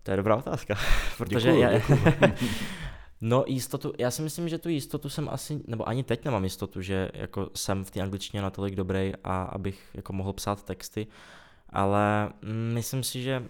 To 0.02 0.10
je 0.10 0.16
dobrá 0.16 0.36
otázka, 0.36 0.78
protože 1.18 1.48
děkuju, 1.48 1.62
já, 1.62 1.78
děkuju. 1.78 2.00
No 3.22 3.44
jistotu, 3.46 3.92
já 3.98 4.10
si 4.10 4.22
myslím, 4.22 4.48
že 4.48 4.58
tu 4.58 4.68
jistotu 4.68 5.08
jsem 5.08 5.28
asi, 5.28 5.60
nebo 5.66 5.88
ani 5.88 6.04
teď 6.04 6.24
nemám 6.24 6.44
jistotu, 6.44 6.82
že 6.82 7.10
jako 7.14 7.50
jsem 7.54 7.84
v 7.84 7.90
té 7.90 8.00
angličtině 8.00 8.42
natolik 8.42 8.74
dobrý 8.74 9.12
a 9.24 9.42
abych 9.42 9.90
jako 9.94 10.12
mohl 10.12 10.32
psát 10.32 10.64
texty, 10.64 11.06
ale 11.70 12.32
myslím 12.72 13.02
si, 13.02 13.22
že 13.22 13.48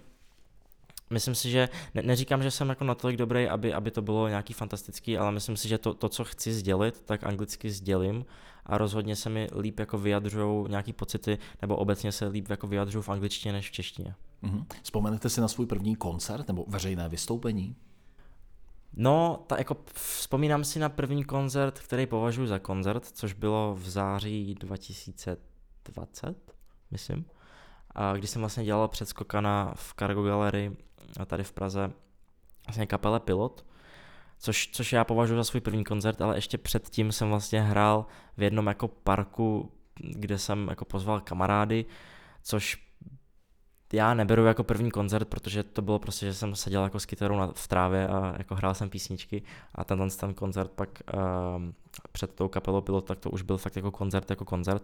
myslím 1.11 1.35
si, 1.35 1.50
že 1.50 1.69
ne, 1.95 2.02
neříkám, 2.02 2.43
že 2.43 2.50
jsem 2.50 2.69
jako 2.69 2.85
natolik 2.85 3.17
dobrý, 3.17 3.49
aby, 3.49 3.75
aby 3.75 3.90
to 3.90 4.02
bylo 4.02 4.29
nějaký 4.29 4.52
fantastický, 4.52 5.19
ale 5.19 5.33
myslím 5.33 5.57
si, 5.57 5.69
že 5.69 5.79
to, 5.79 5.95
to, 5.95 6.09
co 6.09 6.25
chci 6.25 6.52
sdělit, 6.52 7.02
tak 7.05 7.25
anglicky 7.25 7.71
sdělím 7.71 8.25
a 8.67 8.79
rozhodně 8.79 9.17
se 9.17 9.31
mi 9.31 9.49
líp 9.59 9.79
jako 9.79 9.99
vyjadřují 9.99 10.69
nějaký 10.69 10.93
pocity, 10.93 11.38
nebo 11.62 11.76
obecně 11.76 12.12
se 12.12 12.26
líp 12.26 12.50
jako 12.50 12.67
vyjadřují 12.67 13.02
v 13.02 13.09
angličtině 13.09 13.52
než 13.52 13.69
v 13.69 13.73
češtině. 13.73 14.14
Mhm. 14.43 14.67
Vzpomenete 14.83 15.29
si 15.29 15.40
na 15.40 15.49
svůj 15.49 15.67
první 15.67 15.97
koncert 15.97 16.49
nebo 16.49 16.64
veřejné 16.69 17.09
vystoupení? 17.09 17.76
No, 18.95 19.45
ta, 19.47 19.59
jako 19.59 19.76
vzpomínám 19.95 20.64
si 20.64 20.79
na 20.79 20.88
první 20.88 21.25
koncert, 21.25 21.81
který 21.81 22.07
považuji 22.07 22.47
za 22.47 22.59
koncert, 22.59 23.07
což 23.07 23.33
bylo 23.33 23.75
v 23.75 23.90
září 23.90 24.55
2020, 24.55 26.55
myslím. 26.90 27.25
A 27.95 28.17
když 28.17 28.31
jsem 28.31 28.40
vlastně 28.40 28.64
dělal 28.64 28.88
předskokana 28.88 29.73
v 29.76 29.95
Cargo 29.99 30.23
Gallery 30.23 30.76
tady 31.26 31.45
v 31.45 31.52
Praze 31.52 31.92
vlastně 32.66 32.87
kapele 32.87 33.21
Pilot, 33.21 33.64
což, 34.38 34.69
což 34.73 34.92
já 34.92 35.04
považuji 35.04 35.37
za 35.37 35.45
svůj 35.45 35.61
první 35.61 35.85
koncert, 35.85 36.21
ale 36.21 36.37
ještě 36.37 36.59
předtím 36.59 37.12
jsem 37.12 37.28
vlastně 37.28 37.62
hrál 37.62 38.07
v 38.37 38.42
jednom 38.42 38.66
jako 38.66 38.88
parku, 38.88 39.73
kde 40.00 40.38
jsem 40.38 40.69
jako 40.69 40.85
pozval 40.85 41.21
kamarády, 41.21 41.85
což 42.42 42.90
já 43.92 44.14
neberu 44.14 44.45
jako 44.45 44.64
první 44.64 44.90
koncert, 44.90 45.28
protože 45.28 45.62
to 45.62 45.83
bylo 45.83 45.99
prostě, 45.99 46.26
že 46.26 46.35
jsem 46.35 46.54
seděl 46.54 46.85
jako 46.85 47.00
s 47.00 47.07
kytarou 47.07 47.37
na, 47.37 47.50
v 47.54 47.69
trávě 47.69 48.09
a 48.09 48.35
jako 48.38 48.54
hrál 48.54 48.75
jsem 48.75 48.90
písničky 48.90 49.42
a 49.75 49.85
tenhle 49.85 50.11
ten 50.11 50.35
koncert 50.35 50.71
pak 50.71 51.02
uh, 51.14 51.21
před 52.12 52.35
tou 52.35 52.49
kapelou 52.49 52.80
Pilot, 52.80 53.04
tak 53.04 53.19
to 53.19 53.30
už 53.30 53.42
byl 53.42 53.59
fakt 53.59 53.76
jako 53.76 53.90
koncert, 53.90 54.30
jako 54.30 54.45
koncert. 54.45 54.83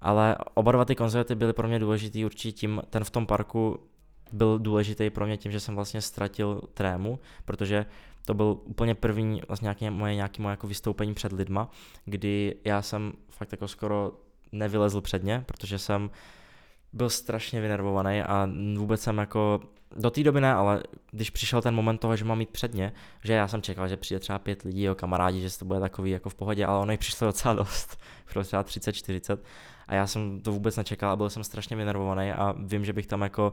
Ale 0.00 0.36
oba 0.54 0.72
dva 0.72 0.84
ty 0.84 0.94
koncerty 0.94 1.34
byly 1.34 1.52
pro 1.52 1.68
mě 1.68 1.78
důležitý 1.78 2.24
určitě 2.24 2.52
tím, 2.52 2.82
ten 2.90 3.04
v 3.04 3.10
tom 3.10 3.26
parku 3.26 3.80
byl 4.32 4.58
důležitý 4.58 5.10
pro 5.10 5.26
mě 5.26 5.36
tím, 5.36 5.52
že 5.52 5.60
jsem 5.60 5.74
vlastně 5.74 6.02
ztratil 6.02 6.60
trému, 6.74 7.18
protože 7.44 7.86
to 8.24 8.34
byl 8.34 8.58
úplně 8.64 8.94
první 8.94 9.42
vlastně 9.48 9.66
nějaké 9.66 9.90
moje, 9.90 10.14
nějaké 10.14 10.42
moje 10.42 10.52
jako 10.52 10.66
vystoupení 10.66 11.14
před 11.14 11.32
lidma, 11.32 11.70
kdy 12.04 12.56
já 12.64 12.82
jsem 12.82 13.12
fakt 13.30 13.52
jako 13.52 13.68
skoro 13.68 14.12
nevylezl 14.52 15.00
předně, 15.00 15.44
protože 15.46 15.78
jsem 15.78 16.10
byl 16.92 17.10
strašně 17.10 17.60
vynervovaný 17.60 18.22
a 18.22 18.48
vůbec 18.76 19.00
jsem 19.00 19.18
jako, 19.18 19.60
do 19.96 20.10
té 20.10 20.22
doby 20.22 20.40
ne, 20.40 20.54
ale 20.54 20.82
když 21.10 21.30
přišel 21.30 21.62
ten 21.62 21.74
moment 21.74 21.98
toho, 21.98 22.16
že 22.16 22.24
mám 22.24 22.38
mít 22.38 22.50
předně, 22.50 22.92
že 23.24 23.32
já 23.32 23.48
jsem 23.48 23.62
čekal, 23.62 23.88
že 23.88 23.96
přijde 23.96 24.20
třeba 24.20 24.38
pět 24.38 24.62
lidí, 24.62 24.82
jo, 24.82 24.94
kamarádi, 24.94 25.40
že 25.40 25.58
to 25.58 25.64
bude 25.64 25.80
takový 25.80 26.10
jako 26.10 26.30
v 26.30 26.34
pohodě, 26.34 26.66
ale 26.66 26.78
ono 26.78 26.92
jich 26.92 27.00
přišlo 27.00 27.26
docela 27.26 27.54
dost, 27.54 28.00
přišlo 28.24 28.44
třeba 28.44 28.64
30-40 28.64 29.38
a 29.86 29.94
já 29.94 30.06
jsem 30.06 30.40
to 30.40 30.52
vůbec 30.52 30.76
nečekal 30.76 31.10
a 31.10 31.16
byl 31.16 31.30
jsem 31.30 31.44
strašně 31.44 31.76
vynervovaný 31.76 32.32
a 32.32 32.54
vím, 32.58 32.84
že 32.84 32.92
bych 32.92 33.06
tam 33.06 33.20
jako 33.20 33.52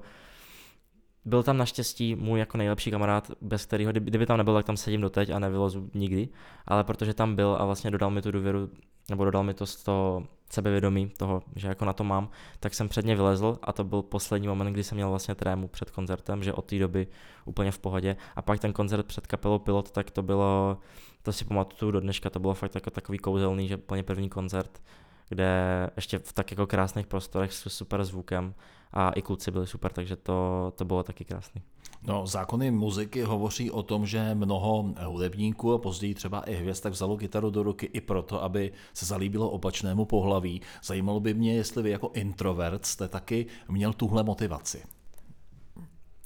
byl 1.25 1.43
tam 1.43 1.57
naštěstí 1.57 2.15
můj 2.15 2.39
jako 2.39 2.57
nejlepší 2.57 2.91
kamarád, 2.91 3.31
bez 3.41 3.65
kterého, 3.65 3.91
kdyby 3.91 4.25
tam 4.25 4.37
nebyl, 4.37 4.53
tak 4.53 4.65
tam 4.65 4.77
sedím 4.77 5.01
doteď 5.01 5.29
a 5.29 5.39
nevylozu 5.39 5.89
nikdy, 5.93 6.29
ale 6.65 6.83
protože 6.83 7.13
tam 7.13 7.35
byl 7.35 7.57
a 7.59 7.65
vlastně 7.65 7.91
dodal 7.91 8.11
mi 8.11 8.21
tu 8.21 8.31
důvěru, 8.31 8.69
nebo 9.09 9.25
dodal 9.25 9.43
mi 9.43 9.53
to 9.53 9.65
z 9.65 9.83
toho 9.83 10.23
sebevědomí 10.49 11.09
toho, 11.17 11.41
že 11.55 11.67
jako 11.67 11.85
na 11.85 11.93
to 11.93 12.03
mám, 12.03 12.29
tak 12.59 12.73
jsem 12.73 12.89
předně 12.89 13.15
vylezl 13.15 13.59
a 13.61 13.73
to 13.73 13.83
byl 13.83 14.01
poslední 14.01 14.47
moment, 14.47 14.73
kdy 14.73 14.83
jsem 14.83 14.95
měl 14.95 15.09
vlastně 15.09 15.35
trému 15.35 15.67
před 15.67 15.91
koncertem, 15.91 16.43
že 16.43 16.53
od 16.53 16.65
té 16.65 16.79
doby 16.79 17.07
úplně 17.45 17.71
v 17.71 17.79
pohodě. 17.79 18.17
A 18.35 18.41
pak 18.41 18.59
ten 18.59 18.73
koncert 18.73 19.05
před 19.05 19.27
kapelou 19.27 19.59
Pilot, 19.59 19.91
tak 19.91 20.11
to 20.11 20.23
bylo, 20.23 20.77
to 21.23 21.33
si 21.33 21.45
pamatuju 21.45 21.91
do 21.91 21.99
dneška, 21.99 22.29
to 22.29 22.39
bylo 22.39 22.53
fakt 22.53 22.75
jako 22.75 22.89
takový 22.89 23.17
kouzelný, 23.17 23.67
že 23.67 23.77
úplně 23.77 24.03
první 24.03 24.29
koncert, 24.29 24.81
kde 25.29 25.89
ještě 25.95 26.19
v 26.19 26.33
tak 26.33 26.51
jako 26.51 26.67
krásných 26.67 27.07
prostorech 27.07 27.53
s 27.53 27.69
super 27.69 28.03
zvukem 28.03 28.53
a 28.93 29.11
i 29.11 29.21
kluci 29.21 29.51
byli 29.51 29.67
super, 29.67 29.91
takže 29.91 30.15
to, 30.15 30.71
to 30.75 30.85
bylo 30.85 31.03
taky 31.03 31.25
krásný. 31.25 31.61
No, 32.03 32.27
zákony 32.27 32.71
muziky 32.71 33.21
hovoří 33.21 33.71
o 33.71 33.83
tom, 33.83 34.05
že 34.05 34.35
mnoho 34.35 34.93
hudebníků 35.05 35.73
a 35.73 35.77
později 35.77 36.13
třeba 36.13 36.41
i 36.41 36.55
hvězd 36.55 36.83
tak 36.83 36.93
vzalo 36.93 37.17
kytaru 37.17 37.49
do 37.49 37.63
ruky 37.63 37.85
i 37.85 38.01
proto, 38.01 38.43
aby 38.43 38.71
se 38.93 39.05
zalíbilo 39.05 39.49
opačnému 39.49 40.05
pohlaví. 40.05 40.61
Zajímalo 40.83 41.19
by 41.19 41.33
mě, 41.33 41.55
jestli 41.55 41.83
vy 41.83 41.89
jako 41.89 42.11
introvert 42.13 42.85
jste 42.85 43.07
taky 43.07 43.45
měl 43.67 43.93
tuhle 43.93 44.23
motivaci. 44.23 44.83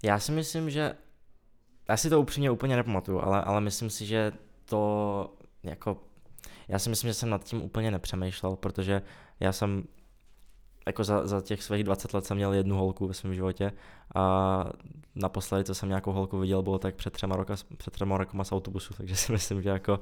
Já 0.03 0.19
si 0.19 0.31
myslím, 0.31 0.69
že 0.69 0.95
já 1.89 1.97
si 1.97 2.09
to 2.09 2.21
upřímně 2.21 2.51
úplně 2.51 2.75
nepamatuju, 2.75 3.19
ale, 3.19 3.41
ale 3.41 3.61
myslím 3.61 3.89
si, 3.89 4.05
že 4.05 4.31
to 4.65 5.33
jako 5.63 5.97
já 6.69 6.79
si 6.79 6.89
myslím, 6.89 7.09
že 7.09 7.13
jsem 7.13 7.29
nad 7.29 7.43
tím 7.43 7.61
úplně 7.61 7.91
nepřemýšlel, 7.91 8.55
protože 8.55 9.01
já 9.39 9.51
jsem 9.51 9.83
jako 10.87 11.03
za, 11.03 11.27
za 11.27 11.41
těch 11.41 11.63
svých 11.63 11.83
20 11.83 12.13
let 12.13 12.25
jsem 12.25 12.37
měl 12.37 12.53
jednu 12.53 12.77
holku 12.77 13.07
ve 13.07 13.13
svém 13.13 13.35
životě 13.35 13.71
a 14.15 14.65
naposledy, 15.15 15.63
co 15.63 15.75
jsem 15.75 15.89
nějakou 15.89 16.11
holku 16.11 16.39
viděl, 16.39 16.61
bylo 16.61 16.79
tak 16.79 16.95
před 16.95 17.13
třema, 17.13 17.35
roka, 17.35 17.55
před 17.77 17.91
třema 17.91 18.17
rokama 18.17 18.43
z 18.43 18.51
autobusu, 18.51 18.93
takže 18.93 19.15
si 19.15 19.31
myslím, 19.31 19.61
že 19.61 19.69
jako 19.69 19.99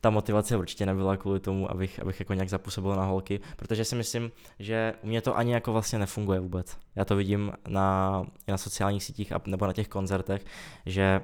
ta 0.00 0.10
motivace 0.10 0.56
určitě 0.56 0.86
nebyla 0.86 1.16
kvůli 1.16 1.40
tomu, 1.40 1.70
abych, 1.70 2.00
abych 2.00 2.20
jako 2.20 2.34
nějak 2.34 2.48
zapůsobil 2.48 2.96
na 2.96 3.04
holky, 3.04 3.40
protože 3.56 3.84
si 3.84 3.96
myslím, 3.96 4.30
že 4.58 4.94
u 5.02 5.06
mě 5.06 5.20
to 5.20 5.36
ani 5.36 5.52
jako 5.52 5.72
vlastně 5.72 5.98
nefunguje 5.98 6.40
vůbec. 6.40 6.78
Já 6.96 7.04
to 7.04 7.16
vidím 7.16 7.52
na, 7.68 8.22
na 8.48 8.58
sociálních 8.58 9.04
sítích 9.04 9.32
a, 9.32 9.40
nebo 9.46 9.66
na 9.66 9.72
těch 9.72 9.88
koncertech, 9.88 10.44
že 10.86 11.20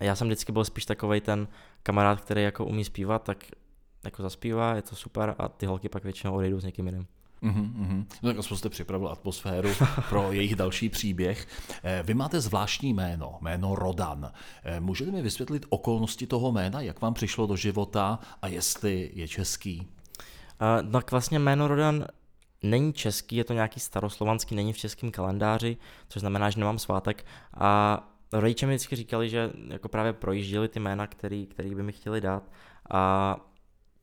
já 0.00 0.16
jsem 0.16 0.26
vždycky 0.26 0.52
byl 0.52 0.64
spíš 0.64 0.86
takovej 0.86 1.20
ten 1.20 1.48
kamarád, 1.82 2.20
který 2.20 2.42
jako 2.42 2.64
umí 2.64 2.84
zpívat, 2.84 3.22
tak 3.22 3.38
jako 4.04 4.22
zaspívá, 4.22 4.74
je 4.74 4.82
to 4.82 4.96
super 4.96 5.34
a 5.38 5.48
ty 5.48 5.66
holky 5.66 5.88
pak 5.88 6.04
většinou 6.04 6.34
odejdou 6.34 6.60
s 6.60 6.64
někým 6.64 6.86
jiným. 6.86 7.06
Mm-hmm. 7.42 8.04
No 8.22 8.30
tak 8.30 8.38
aspoň 8.38 8.56
jste 8.56 8.68
připravil 8.68 9.08
atmosféru 9.08 9.68
pro 10.08 10.32
jejich 10.32 10.56
další 10.56 10.88
příběh. 10.88 11.48
Eh, 11.82 12.02
vy 12.06 12.14
máte 12.14 12.40
zvláštní 12.40 12.94
jméno, 12.94 13.38
jméno 13.40 13.74
Rodan. 13.74 14.32
Eh, 14.64 14.80
můžete 14.80 15.10
mi 15.10 15.22
vysvětlit 15.22 15.66
okolnosti 15.68 16.26
toho 16.26 16.52
jména, 16.52 16.80
jak 16.80 17.00
vám 17.00 17.14
přišlo 17.14 17.46
do 17.46 17.56
života 17.56 18.18
a 18.42 18.48
jestli 18.48 19.10
je 19.14 19.28
český? 19.28 19.88
Uh, 20.60 20.92
tak 20.92 21.10
vlastně 21.10 21.38
jméno 21.38 21.68
Rodan 21.68 22.06
není 22.62 22.92
český, 22.92 23.36
je 23.36 23.44
to 23.44 23.52
nějaký 23.52 23.80
staroslovanský, 23.80 24.54
není 24.54 24.72
v 24.72 24.78
českém 24.78 25.10
kalendáři, 25.10 25.76
což 26.08 26.20
znamená, 26.20 26.50
že 26.50 26.60
nemám 26.60 26.78
svátek 26.78 27.26
a 27.54 28.02
rodiče 28.32 28.66
mi 28.66 28.74
vždycky 28.74 28.96
říkali, 28.96 29.30
že 29.30 29.50
jako 29.68 29.88
právě 29.88 30.12
projížděli 30.12 30.68
ty 30.68 30.80
jména, 30.80 31.06
který, 31.06 31.46
který 31.46 31.74
by 31.74 31.82
mi 31.82 31.92
chtěli 31.92 32.20
dát 32.20 32.42
a 32.90 33.36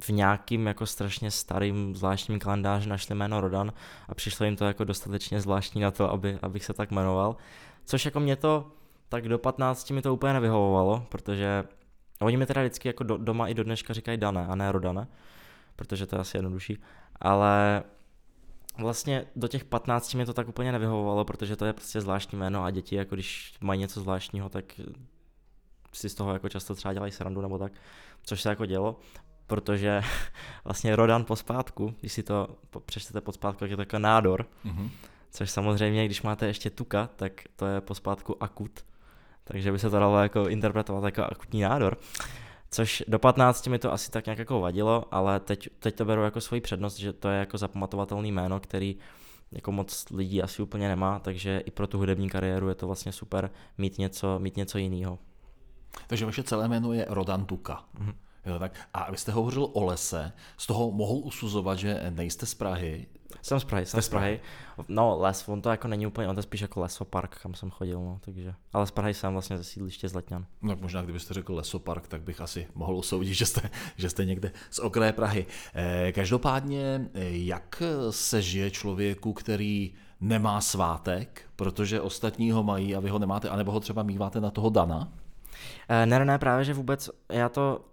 v 0.03 0.10
nějakým 0.10 0.67
jako 0.67 0.86
strašně 0.86 1.31
starým 1.31 1.96
zvláštním 1.96 2.39
kalendáři 2.39 2.89
našli 2.89 3.15
jméno 3.15 3.41
Rodan 3.41 3.74
a 4.08 4.15
přišlo 4.15 4.46
jim 4.46 4.55
to 4.55 4.65
jako 4.65 4.84
dostatečně 4.84 5.41
zvláštní 5.41 5.81
na 5.81 5.91
to, 5.91 6.12
aby, 6.12 6.39
abych 6.41 6.65
se 6.65 6.74
tak 6.74 6.91
jmenoval. 6.91 7.36
Což 7.86 8.05
jako 8.05 8.20
mě 8.20 8.36
to 8.36 8.72
tak 9.10 9.27
do 9.27 9.39
15 9.39 9.91
mi 9.91 10.01
to 10.01 10.13
úplně 10.13 10.34
nevyhovovalo, 10.34 11.05
protože 11.10 11.63
oni 12.22 12.38
mi 12.38 12.46
teda 12.46 12.62
vždycky 12.62 12.88
jako 12.88 13.03
do, 13.03 13.17
doma 13.17 13.48
i 13.48 13.53
do 13.53 13.63
dneška 13.63 13.93
říkají 13.93 14.17
Dané 14.17 14.48
a 14.48 14.55
ne 14.55 14.72
Rodane, 14.72 15.08
protože 15.75 16.05
to 16.05 16.15
je 16.15 16.20
asi 16.20 16.38
jednodušší, 16.38 16.77
ale 17.22 17.84
vlastně 18.77 19.25
do 19.36 19.48
těch 19.48 19.63
15 19.65 20.13
mi 20.13 20.25
to 20.25 20.34
tak 20.34 20.48
úplně 20.48 20.72
nevyhovovalo, 20.72 21.25
protože 21.25 21.55
to 21.55 21.65
je 21.65 21.74
prostě 21.74 22.01
zvláštní 22.01 22.39
jméno 22.39 22.63
a 22.63 22.72
děti, 22.72 22.96
jako 22.96 23.15
když 23.15 23.53
mají 23.62 23.79
něco 23.79 24.01
zvláštního, 24.01 24.50
tak 24.50 24.65
si 25.93 26.10
z 26.10 26.15
toho 26.15 26.34
jako 26.34 26.50
často 26.50 26.75
třeba 26.75 26.93
dělají 26.93 27.12
srandu 27.12 27.41
nebo 27.41 27.58
tak, 27.58 27.72
což 28.24 28.41
se 28.41 28.50
jako 28.50 28.65
dělo 28.65 29.00
protože 29.51 30.01
vlastně 30.63 30.96
Rodan 30.96 31.25
pospátku, 31.25 31.96
když 32.00 32.13
si 32.13 32.24
to 32.24 32.48
přečtete 32.86 33.22
pospátku, 33.22 33.60
tak 33.60 33.70
je 33.70 33.75
to 33.75 33.81
jako 33.81 34.00
nádor, 34.00 34.46
mm-hmm. 34.65 34.89
což 35.31 35.51
samozřejmě, 35.51 36.05
když 36.05 36.22
máte 36.22 36.48
ještě 36.48 36.70
tuka, 36.70 37.10
tak 37.15 37.31
to 37.55 37.65
je 37.65 37.81
pospátku 37.81 38.43
akut, 38.43 38.72
takže 39.43 39.72
by 39.72 39.79
se 39.79 39.89
to 39.89 40.00
dalo 40.00 40.20
jako 40.20 40.48
interpretovat 40.48 41.03
jako 41.03 41.24
akutní 41.24 41.62
nádor. 41.62 41.98
Což 42.72 43.03
do 43.08 43.20
15 43.20 43.67
mi 43.67 43.79
to 43.79 43.93
asi 43.93 44.12
tak 44.12 44.25
nějak 44.25 44.39
jako 44.39 44.60
vadilo, 44.60 45.05
ale 45.12 45.39
teď, 45.39 45.70
teď 45.79 45.96
to 45.96 46.05
beru 46.05 46.24
jako 46.24 46.41
svoji 46.41 46.62
přednost, 46.62 46.98
že 46.98 47.13
to 47.13 47.29
je 47.29 47.39
jako 47.39 47.58
zapamatovatelný 47.58 48.31
jméno, 48.31 48.60
který 48.60 48.98
jako 49.51 49.72
moc 49.72 50.05
lidí 50.12 50.41
asi 50.41 50.62
úplně 50.62 50.88
nemá, 50.88 51.20
takže 51.20 51.60
i 51.60 51.72
pro 51.72 51.88
tu 51.88 51.98
hudební 51.98 52.29
kariéru 52.29 52.70
je 52.70 52.75
to 52.75 52.88
vlastně 52.88 53.12
super 53.12 53.50
mít 53.77 53.98
něco, 53.98 54.39
mít 54.39 54.58
něco 54.58 54.77
jiného. 54.77 55.20
Takže 56.08 56.25
vaše 56.25 56.43
celé 56.43 56.67
jméno 56.67 56.93
je 56.93 57.05
Rodan 57.10 57.46
Tuka. 57.46 57.84
Mm-hmm. 58.00 58.13
Jo, 58.45 58.60
tak. 58.60 58.71
A 58.93 59.12
vy 59.12 59.17
jste 59.17 59.31
hovořil 59.31 59.69
o 59.74 59.83
lese, 59.83 60.31
z 60.57 60.67
toho 60.67 60.91
mohou 60.91 61.19
usuzovat, 61.19 61.77
že 61.77 62.03
nejste 62.10 62.45
z 62.45 62.53
Prahy. 62.53 63.07
Jsem 63.41 63.60
z 63.60 63.63
Prahy, 63.63 63.86
jsem 63.86 64.01
z 64.01 64.10
Prahy. 64.10 64.39
No 64.88 65.17
les, 65.19 65.48
on 65.48 65.62
to 65.62 65.69
jako 65.69 65.88
není 65.88 66.07
úplně, 66.07 66.27
on 66.27 66.36
to 66.36 66.39
je 66.39 66.43
spíš 66.43 66.62
jako 66.62 66.79
lesopark, 66.79 67.38
kam 67.41 67.53
jsem 67.53 67.71
chodil, 67.71 68.01
no, 68.01 68.19
takže. 68.25 68.53
Ale 68.74 68.88
z 68.88 68.91
Prahy 68.91 69.13
jsem 69.13 69.33
vlastně 69.33 69.57
ze 69.57 69.63
sídliště 69.63 70.10
z 70.10 70.13
Letňan. 70.13 70.45
No 70.62 70.69
tak 70.69 70.81
možná, 70.81 71.01
kdybyste 71.01 71.33
řekl 71.33 71.55
lesopark, 71.55 72.07
tak 72.07 72.21
bych 72.21 72.41
asi 72.41 72.67
mohl 72.75 72.95
usoudit, 72.95 73.33
že 73.33 73.45
jste, 73.45 73.69
že 73.98 74.10
jste 74.10 74.25
někde 74.25 74.51
z 74.69 74.79
okraje 74.79 75.13
Prahy. 75.13 75.45
Eh, 75.74 76.12
každopádně, 76.12 77.10
eh, 77.13 77.29
jak 77.29 77.83
se 78.10 78.41
žije 78.41 78.71
člověku, 78.71 79.33
který 79.33 79.93
nemá 80.21 80.62
svátek, 80.62 81.41
protože 81.55 82.01
ostatní 82.01 82.51
ho 82.51 82.63
mají 82.63 82.95
a 82.95 83.00
vy 83.00 83.10
ho 83.10 83.19
nemáte, 83.19 83.50
anebo 83.50 83.71
ho 83.71 83.79
třeba 83.79 84.03
míváte 84.03 84.41
na 84.41 84.51
toho 84.51 84.69
Dana? 84.69 85.13
Eh, 85.89 86.05
ne, 86.05 86.25
ne, 86.25 86.39
právě, 86.39 86.65
že 86.65 86.74
vůbec 86.74 87.10
já 87.29 87.50
to 87.50 87.86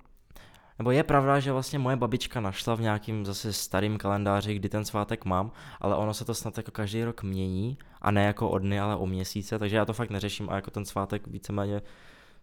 nebo 0.79 0.91
je 0.91 1.03
pravda, 1.03 1.41
že 1.41 1.53
vlastně 1.53 1.79
moje 1.79 1.97
babička 1.97 2.41
našla 2.41 2.75
v 2.75 2.81
nějakým 2.81 3.27
zase 3.27 3.53
starým 3.53 3.99
kalendáři, 3.99 4.55
kdy 4.55 4.69
ten 4.69 4.85
svátek 4.85 5.25
mám, 5.25 5.53
ale 5.81 5.97
ono 5.97 6.15
se 6.15 6.25
to 6.25 6.35
snad 6.35 6.57
jako 6.57 6.71
každý 6.71 7.05
rok 7.05 7.23
mění 7.23 7.79
a 8.01 8.11
ne 8.11 8.25
jako 8.25 8.51
o 8.51 8.59
dny, 8.59 8.81
ale 8.81 8.97
o 8.97 9.07
měsíce, 9.07 9.59
takže 9.59 9.77
já 9.77 9.85
to 9.85 9.93
fakt 9.93 10.11
neřeším 10.11 10.51
a 10.51 10.55
jako 10.55 10.71
ten 10.71 10.85
svátek 10.85 11.27
víceméně 11.27 11.83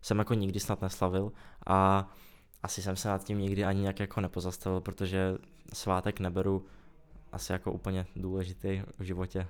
jsem 0.02 0.20
jako 0.20 0.34
nikdy 0.34 0.60
snad 0.60 0.82
neslavil 0.82 1.32
a 1.68 2.10
asi 2.64 2.82
jsem 2.82 2.96
se 2.96 3.08
nad 3.08 3.24
tím 3.24 3.40
nikdy 3.40 3.66
ani 3.66 3.82
nějak 3.82 4.00
jako 4.00 4.22
nepozastavil, 4.22 4.82
protože 4.82 5.38
svátek 5.74 6.20
neberu 6.20 6.66
asi 7.32 7.52
jako 7.52 7.72
úplně 7.72 8.06
důležitý 8.16 8.82
v 9.00 9.04
životě. 9.04 9.48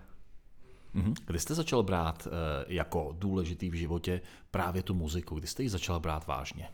Mhm. 0.93 1.13
Kdy 1.25 1.39
jste 1.39 1.55
začal 1.55 1.83
brát 1.83 2.27
eh, 2.27 2.65
jako 2.67 3.15
důležitý 3.19 3.69
v 3.69 3.73
životě 3.73 4.21
právě 4.51 4.83
tu 4.83 4.93
muziku? 4.93 5.35
Kdy 5.35 5.47
jste 5.47 5.63
ji 5.63 5.69
začal 5.69 5.99
brát 5.99 6.27
vážně? 6.27 6.69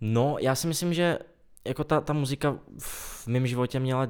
No, 0.00 0.36
já 0.40 0.54
si 0.54 0.66
myslím, 0.66 0.94
že 0.94 1.18
jako 1.66 1.84
ta, 1.84 2.00
ta 2.00 2.12
muzika 2.12 2.58
v 2.78 3.26
mém 3.26 3.46
životě 3.46 3.80
měla 3.80 4.08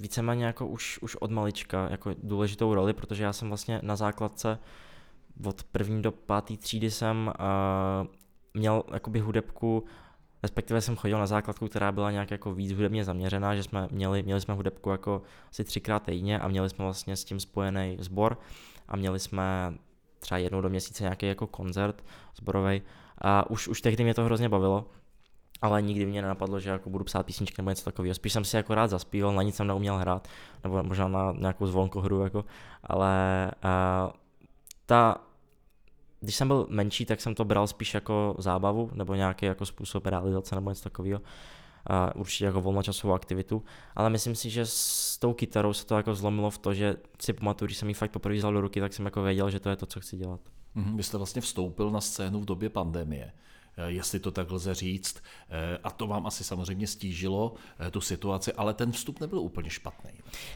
víceméně 0.00 0.44
jako 0.44 0.66
už, 0.66 0.98
už 1.02 1.16
od 1.16 1.30
malička 1.30 1.88
jako 1.90 2.14
důležitou 2.22 2.74
roli, 2.74 2.92
protože 2.92 3.24
já 3.24 3.32
jsem 3.32 3.48
vlastně 3.48 3.80
na 3.82 3.96
základce 3.96 4.58
od 5.44 5.62
první 5.62 6.02
do 6.02 6.12
páté 6.12 6.56
třídy 6.56 6.90
jsem 6.90 7.32
uh, 7.40 8.06
měl 8.54 8.82
jakoby 8.92 9.20
hudebku, 9.20 9.84
respektive 10.42 10.80
jsem 10.80 10.96
chodil 10.96 11.18
na 11.18 11.26
základku, 11.26 11.68
která 11.68 11.92
byla 11.92 12.10
nějak 12.10 12.30
jako 12.30 12.54
víc 12.54 12.72
hudebně 12.72 13.04
zaměřená, 13.04 13.54
že 13.54 13.62
jsme 13.62 13.88
měli, 13.90 14.22
měli 14.22 14.40
jsme 14.40 14.54
hudebku 14.54 14.90
jako 14.90 15.22
asi 15.50 15.64
třikrát 15.64 16.02
týdně 16.02 16.38
a 16.38 16.48
měli 16.48 16.70
jsme 16.70 16.84
vlastně 16.84 17.16
s 17.16 17.24
tím 17.24 17.40
spojený 17.40 17.96
sbor 18.00 18.38
a 18.88 18.96
měli 18.96 19.18
jsme 19.18 19.74
třeba 20.18 20.38
jednou 20.38 20.60
do 20.60 20.68
měsíce 20.68 21.02
nějaký 21.02 21.26
jako 21.26 21.46
koncert 21.46 22.04
zborový 22.36 22.82
a 23.18 23.50
už, 23.50 23.68
už 23.68 23.80
tehdy 23.80 24.04
mě 24.04 24.14
to 24.14 24.24
hrozně 24.24 24.48
bavilo, 24.48 24.90
ale 25.62 25.82
nikdy 25.82 26.06
mě 26.06 26.22
nenapadlo, 26.22 26.60
že 26.60 26.70
jako 26.70 26.90
budu 26.90 27.04
psát 27.04 27.22
písničky 27.26 27.62
nebo 27.62 27.70
něco 27.70 27.84
takového. 27.84 28.14
Spíš 28.14 28.32
jsem 28.32 28.44
si 28.44 28.56
jako 28.56 28.74
rád 28.74 28.86
zaspíval, 28.86 29.34
na 29.34 29.42
nic 29.42 29.54
jsem 29.54 29.66
neuměl 29.66 29.96
hrát, 29.96 30.28
nebo 30.64 30.82
možná 30.82 31.08
na 31.08 31.32
nějakou 31.38 31.66
zvonkohru, 31.66 32.22
jako, 32.22 32.44
ale 32.82 33.50
uh, 33.64 34.12
ta, 34.86 35.20
když 36.20 36.36
jsem 36.36 36.48
byl 36.48 36.66
menší, 36.70 37.04
tak 37.04 37.20
jsem 37.20 37.34
to 37.34 37.44
bral 37.44 37.66
spíš 37.66 37.94
jako 37.94 38.34
zábavu, 38.38 38.90
nebo 38.94 39.14
nějaký 39.14 39.46
jako 39.46 39.66
způsob 39.66 40.06
realizace, 40.06 40.54
nebo 40.54 40.70
něco 40.70 40.82
takového. 40.82 41.20
Uh, 41.90 42.20
určitě 42.20 42.44
jako 42.44 42.60
volnočasovou 42.60 43.14
aktivitu, 43.14 43.62
ale 43.96 44.10
myslím 44.10 44.34
si, 44.34 44.50
že 44.50 44.66
s 44.66 45.18
tou 45.18 45.32
kytarou 45.32 45.72
se 45.72 45.86
to 45.86 45.96
jako 45.96 46.14
zlomilo 46.14 46.50
v 46.50 46.58
to, 46.58 46.74
že 46.74 46.96
si 47.20 47.32
pamatuju, 47.32 47.66
když 47.66 47.78
jsem 47.78 47.88
ji 47.88 47.94
fakt 47.94 48.10
poprvé 48.10 48.36
vzal 48.36 48.52
do 48.52 48.60
ruky, 48.60 48.80
tak 48.80 48.92
jsem 48.92 49.04
jako 49.04 49.22
věděl, 49.22 49.50
že 49.50 49.60
to 49.60 49.70
je 49.70 49.76
to, 49.76 49.86
co 49.86 50.00
chci 50.00 50.16
dělat. 50.16 50.40
Mhm, 50.74 50.96
vy 50.96 51.02
jste 51.02 51.16
vlastně 51.16 51.42
vstoupil 51.42 51.90
na 51.90 52.00
scénu 52.00 52.40
v 52.40 52.44
době 52.44 52.70
pandemie. 52.70 53.32
Eh, 53.78 53.90
jestli 53.90 54.20
to 54.20 54.30
tak 54.30 54.50
lze 54.50 54.74
říct. 54.74 55.22
Eh, 55.50 55.78
a 55.84 55.90
to 55.90 56.06
vám 56.06 56.26
asi 56.26 56.44
samozřejmě 56.44 56.86
stížilo 56.86 57.54
eh, 57.78 57.90
tu 57.90 58.00
situaci, 58.00 58.52
ale 58.52 58.74
ten 58.74 58.92
vstup 58.92 59.20
nebyl 59.20 59.38
úplně 59.38 59.70
špatný. 59.70 60.10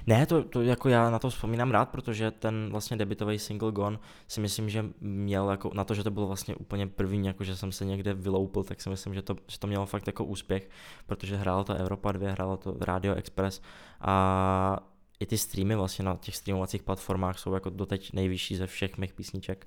Ne, 0.06 0.26
to, 0.26 0.44
to 0.44 0.62
jako 0.62 0.88
já 0.88 1.10
na 1.10 1.18
to 1.18 1.30
vzpomínám 1.30 1.70
rád, 1.70 1.88
protože 1.88 2.30
ten 2.30 2.68
vlastně 2.70 2.96
debitový 2.96 3.38
single 3.38 3.72
Gone 3.72 3.98
si 4.28 4.40
myslím, 4.40 4.70
že 4.70 4.84
měl 5.00 5.50
jako 5.50 5.70
na 5.74 5.84
to, 5.84 5.94
že 5.94 6.04
to 6.04 6.10
bylo 6.10 6.26
vlastně 6.26 6.56
úplně 6.56 6.86
první, 6.86 7.26
jako 7.26 7.44
že 7.44 7.56
jsem 7.56 7.72
se 7.72 7.84
někde 7.84 8.14
vyloupil, 8.14 8.64
tak 8.64 8.80
si 8.80 8.90
myslím, 8.90 9.14
že 9.14 9.22
to, 9.22 9.36
že 9.48 9.58
to 9.58 9.66
mělo 9.66 9.86
fakt 9.86 10.06
jako 10.06 10.24
úspěch, 10.24 10.70
protože 11.06 11.36
hrálo 11.36 11.64
to 11.64 11.74
Evropa 11.74 12.12
2, 12.12 12.30
hrálo 12.30 12.56
to 12.56 12.76
Radio 12.80 13.14
Express 13.14 13.60
a 14.00 14.78
i 15.20 15.26
ty 15.26 15.38
streamy 15.38 15.76
vlastně 15.76 16.04
na 16.04 16.16
těch 16.16 16.36
streamovacích 16.36 16.82
platformách 16.82 17.38
jsou 17.38 17.54
jako 17.54 17.70
doteď 17.70 18.12
nejvyšší 18.12 18.56
ze 18.56 18.66
všech 18.66 18.98
mých 18.98 19.12
písniček. 19.12 19.66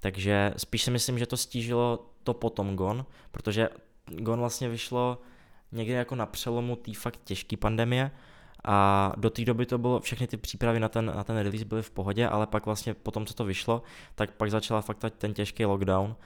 Takže 0.00 0.54
spíš 0.56 0.82
si 0.82 0.90
myslím, 0.90 1.18
že 1.18 1.26
to 1.26 1.36
stížilo 1.36 2.10
to 2.28 2.34
potom 2.34 2.76
Gon, 2.76 3.06
protože 3.30 3.68
Gon 4.06 4.38
vlastně 4.38 4.68
vyšlo 4.68 5.18
někde 5.72 5.94
jako 5.94 6.14
na 6.14 6.26
přelomu 6.26 6.76
té 6.76 6.94
fakt 6.94 7.20
těžké 7.24 7.56
pandemie 7.56 8.10
a 8.64 9.12
do 9.16 9.30
té 9.30 9.44
doby 9.44 9.66
to 9.66 9.78
bylo, 9.78 10.00
všechny 10.00 10.26
ty 10.26 10.36
přípravy 10.36 10.80
na 10.80 10.88
ten, 10.88 11.06
na 11.06 11.24
ten 11.24 11.36
release 11.36 11.64
byly 11.64 11.82
v 11.82 11.90
pohodě, 11.90 12.28
ale 12.28 12.46
pak 12.46 12.66
vlastně 12.66 12.94
po 12.94 13.10
tom, 13.10 13.26
co 13.26 13.34
to 13.34 13.44
vyšlo, 13.44 13.82
tak 14.14 14.30
pak 14.30 14.50
začala 14.50 14.80
fakt 14.80 15.04
ten 15.18 15.34
těžký 15.34 15.64
lockdown 15.64 16.16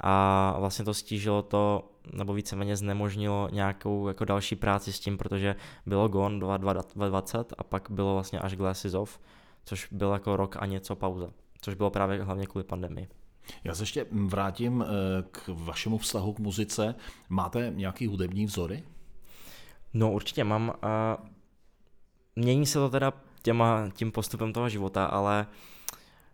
a 0.00 0.56
vlastně 0.58 0.84
to 0.84 0.94
stížilo 0.94 1.42
to, 1.42 1.90
nebo 2.12 2.32
víceméně 2.32 2.76
znemožnilo 2.76 3.48
nějakou 3.52 4.08
jako 4.08 4.24
další 4.24 4.56
práci 4.56 4.92
s 4.92 5.00
tím, 5.00 5.18
protože 5.18 5.56
bylo 5.86 6.08
Gone 6.08 6.38
2020 6.58 7.52
a 7.58 7.64
pak 7.64 7.88
bylo 7.90 8.14
vlastně 8.14 8.38
až 8.38 8.56
Glasses 8.56 8.94
Off, 8.94 9.20
což 9.64 9.88
byl 9.92 10.12
jako 10.12 10.36
rok 10.36 10.56
a 10.58 10.66
něco 10.66 10.96
pauza, 10.96 11.28
což 11.60 11.74
bylo 11.74 11.90
právě 11.90 12.24
hlavně 12.24 12.46
kvůli 12.46 12.64
pandemii. 12.64 13.19
Já 13.64 13.74
se 13.74 13.82
ještě 13.82 14.06
vrátím 14.10 14.82
eh, 14.82 14.86
k 15.30 15.48
vašemu 15.48 15.98
vztahu 15.98 16.32
k 16.32 16.38
muzice. 16.38 16.94
Máte 17.28 17.72
nějaký 17.74 18.06
hudební 18.06 18.46
vzory? 18.46 18.84
No 19.94 20.12
určitě 20.12 20.44
mám. 20.44 20.72
A 20.82 21.18
mění 22.36 22.66
se 22.66 22.78
to 22.78 22.90
teda 22.90 23.12
těma, 23.42 23.88
tím 23.94 24.12
postupem 24.12 24.52
toho 24.52 24.68
života, 24.68 25.04
ale 25.04 25.46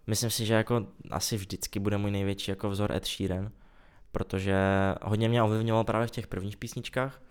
myslím 0.07 0.31
si, 0.31 0.47
že 0.47 0.55
jako 0.55 0.87
asi 1.11 1.37
vždycky 1.37 1.79
bude 1.79 1.99
můj 1.99 2.11
největší 2.11 2.51
jako 2.51 2.71
vzor 2.71 2.93
Ed 2.93 3.07
Sheeran, 3.07 3.51
protože 4.13 4.57
hodně 5.03 5.29
mě 5.29 5.43
ovlivňoval 5.43 5.85
právě 5.85 6.07
v 6.07 6.11
těch 6.11 6.27
prvních 6.27 6.57
písničkách, 6.57 7.23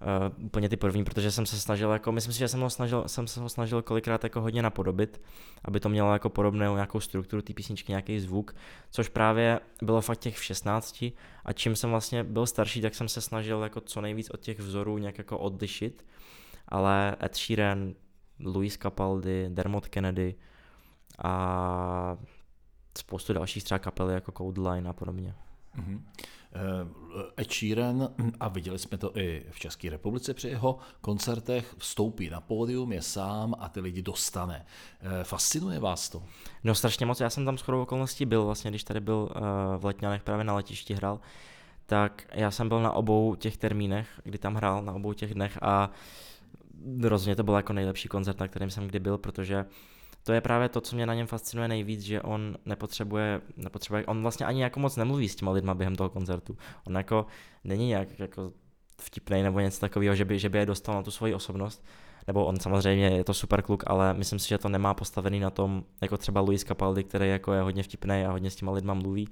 uh, 0.00 0.44
úplně 0.46 0.68
ty 0.68 0.76
první, 0.76 1.04
protože 1.04 1.30
jsem 1.30 1.46
se 1.46 1.60
snažil, 1.60 1.90
jako, 1.90 2.12
myslím 2.12 2.32
si, 2.32 2.38
že 2.38 2.48
jsem, 2.48 2.60
ho 2.60 2.70
snažil, 2.70 3.04
jsem 3.06 3.26
se 3.26 3.40
ho 3.40 3.48
snažil 3.48 3.82
kolikrát 3.82 4.24
jako 4.24 4.40
hodně 4.40 4.62
napodobit, 4.62 5.20
aby 5.64 5.80
to 5.80 5.88
mělo 5.88 6.12
jako 6.12 6.28
podobnou 6.30 6.74
nějakou 6.74 7.00
strukturu 7.00 7.42
té 7.42 7.52
písničky, 7.52 7.92
nějaký 7.92 8.20
zvuk, 8.20 8.54
což 8.90 9.08
právě 9.08 9.60
bylo 9.82 10.00
fakt 10.00 10.18
těch 10.18 10.38
v 10.38 10.44
16 10.44 11.04
a 11.44 11.52
čím 11.52 11.76
jsem 11.76 11.90
vlastně 11.90 12.24
byl 12.24 12.46
starší, 12.46 12.80
tak 12.80 12.94
jsem 12.94 13.08
se 13.08 13.20
snažil 13.20 13.62
jako 13.62 13.80
co 13.80 14.00
nejvíc 14.00 14.30
od 14.30 14.40
těch 14.40 14.58
vzorů 14.58 14.98
nějak 14.98 15.18
jako 15.18 15.38
odlišit, 15.38 16.06
ale 16.68 17.16
Ed 17.22 17.36
Sheeran, 17.36 17.94
Louis 18.44 18.78
Capaldi, 18.82 19.46
Dermot 19.48 19.88
Kennedy 19.88 20.34
a 21.24 22.16
spoustu 22.98 23.32
dalších 23.32 23.64
třeba 23.64 23.78
kapely 23.78 24.14
jako 24.14 24.32
Codeline 24.32 24.90
a 24.90 24.92
podobně. 24.92 25.34
Mm-hmm. 25.78 26.00
Ed 27.40 27.52
Sheeran, 27.52 28.08
a 28.40 28.48
viděli 28.48 28.78
jsme 28.78 28.98
to 28.98 29.16
i 29.16 29.46
v 29.50 29.58
České 29.58 29.90
republice 29.90 30.34
při 30.34 30.48
jeho 30.48 30.78
koncertech, 31.00 31.74
vstoupí 31.78 32.30
na 32.30 32.40
pódium, 32.40 32.92
je 32.92 33.02
sám 33.02 33.54
a 33.58 33.68
ty 33.68 33.80
lidi 33.80 34.02
dostane. 34.02 34.66
Eh, 35.00 35.24
fascinuje 35.24 35.78
vás 35.78 36.08
to? 36.08 36.22
No 36.64 36.74
strašně 36.74 37.06
moc, 37.06 37.20
já 37.20 37.30
jsem 37.30 37.44
tam 37.44 37.58
shodou 37.58 37.82
okolností 37.82 38.26
byl, 38.26 38.44
vlastně 38.44 38.70
když 38.70 38.84
tady 38.84 39.00
byl 39.00 39.28
eh, 39.30 39.40
v 39.78 39.84
Letňanech 39.84 40.22
právě 40.22 40.44
na 40.44 40.54
letišti 40.54 40.94
hrál, 40.94 41.20
tak 41.86 42.26
já 42.32 42.50
jsem 42.50 42.68
byl 42.68 42.82
na 42.82 42.92
obou 42.92 43.34
těch 43.34 43.56
termínech, 43.56 44.20
kdy 44.24 44.38
tam 44.38 44.54
hrál, 44.54 44.82
na 44.82 44.92
obou 44.92 45.12
těch 45.12 45.34
dnech 45.34 45.58
a 45.62 45.90
rozhodně 47.02 47.36
to 47.36 47.42
byl 47.42 47.54
jako 47.54 47.72
nejlepší 47.72 48.08
koncert, 48.08 48.40
na 48.40 48.48
kterém 48.48 48.70
jsem 48.70 48.86
kdy 48.86 48.98
byl, 48.98 49.18
protože 49.18 49.64
to 50.22 50.32
je 50.32 50.40
právě 50.40 50.68
to, 50.68 50.80
co 50.80 50.96
mě 50.96 51.06
na 51.06 51.14
něm 51.14 51.26
fascinuje 51.26 51.68
nejvíc, 51.68 52.00
že 52.00 52.22
on 52.22 52.56
nepotřebuje, 52.64 53.40
nepotřebuje, 53.56 54.06
on 54.06 54.22
vlastně 54.22 54.46
ani 54.46 54.62
jako 54.62 54.80
moc 54.80 54.96
nemluví 54.96 55.28
s 55.28 55.36
těma 55.36 55.52
lidma 55.52 55.74
během 55.74 55.96
toho 55.96 56.10
koncertu. 56.10 56.56
On 56.86 56.96
jako 56.96 57.26
není 57.64 57.88
nějak 57.88 58.18
jako 58.18 58.52
vtipný 59.00 59.42
nebo 59.42 59.60
něco 59.60 59.80
takového, 59.80 60.14
že 60.14 60.24
by, 60.24 60.38
že 60.38 60.48
by 60.48 60.58
je 60.58 60.66
dostal 60.66 60.94
na 60.94 61.02
tu 61.02 61.10
svoji 61.10 61.34
osobnost. 61.34 61.84
Nebo 62.26 62.44
on 62.44 62.60
samozřejmě 62.60 63.08
je 63.08 63.24
to 63.24 63.34
super 63.34 63.62
kluk, 63.62 63.82
ale 63.86 64.14
myslím 64.14 64.38
si, 64.38 64.48
že 64.48 64.58
to 64.58 64.68
nemá 64.68 64.94
postavený 64.94 65.40
na 65.40 65.50
tom, 65.50 65.84
jako 66.00 66.16
třeba 66.16 66.40
Luis 66.40 66.64
Capaldi, 66.64 67.04
který 67.04 67.28
jako 67.28 67.52
je 67.52 67.62
hodně 67.62 67.82
vtipný 67.82 68.24
a 68.24 68.30
hodně 68.30 68.50
s 68.50 68.56
těma 68.56 68.72
lidma 68.72 68.94
mluví 68.94 69.28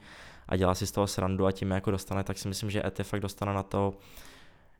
a 0.48 0.56
dělá 0.56 0.74
si 0.74 0.86
z 0.86 0.92
toho 0.92 1.06
srandu 1.06 1.46
a 1.46 1.52
tím 1.52 1.70
jako 1.70 1.90
dostane, 1.90 2.24
tak 2.24 2.38
si 2.38 2.48
myslím, 2.48 2.70
že 2.70 2.86
Ete 2.86 3.04
fakt 3.04 3.20
dostane 3.20 3.54
na 3.54 3.62
to, 3.62 3.94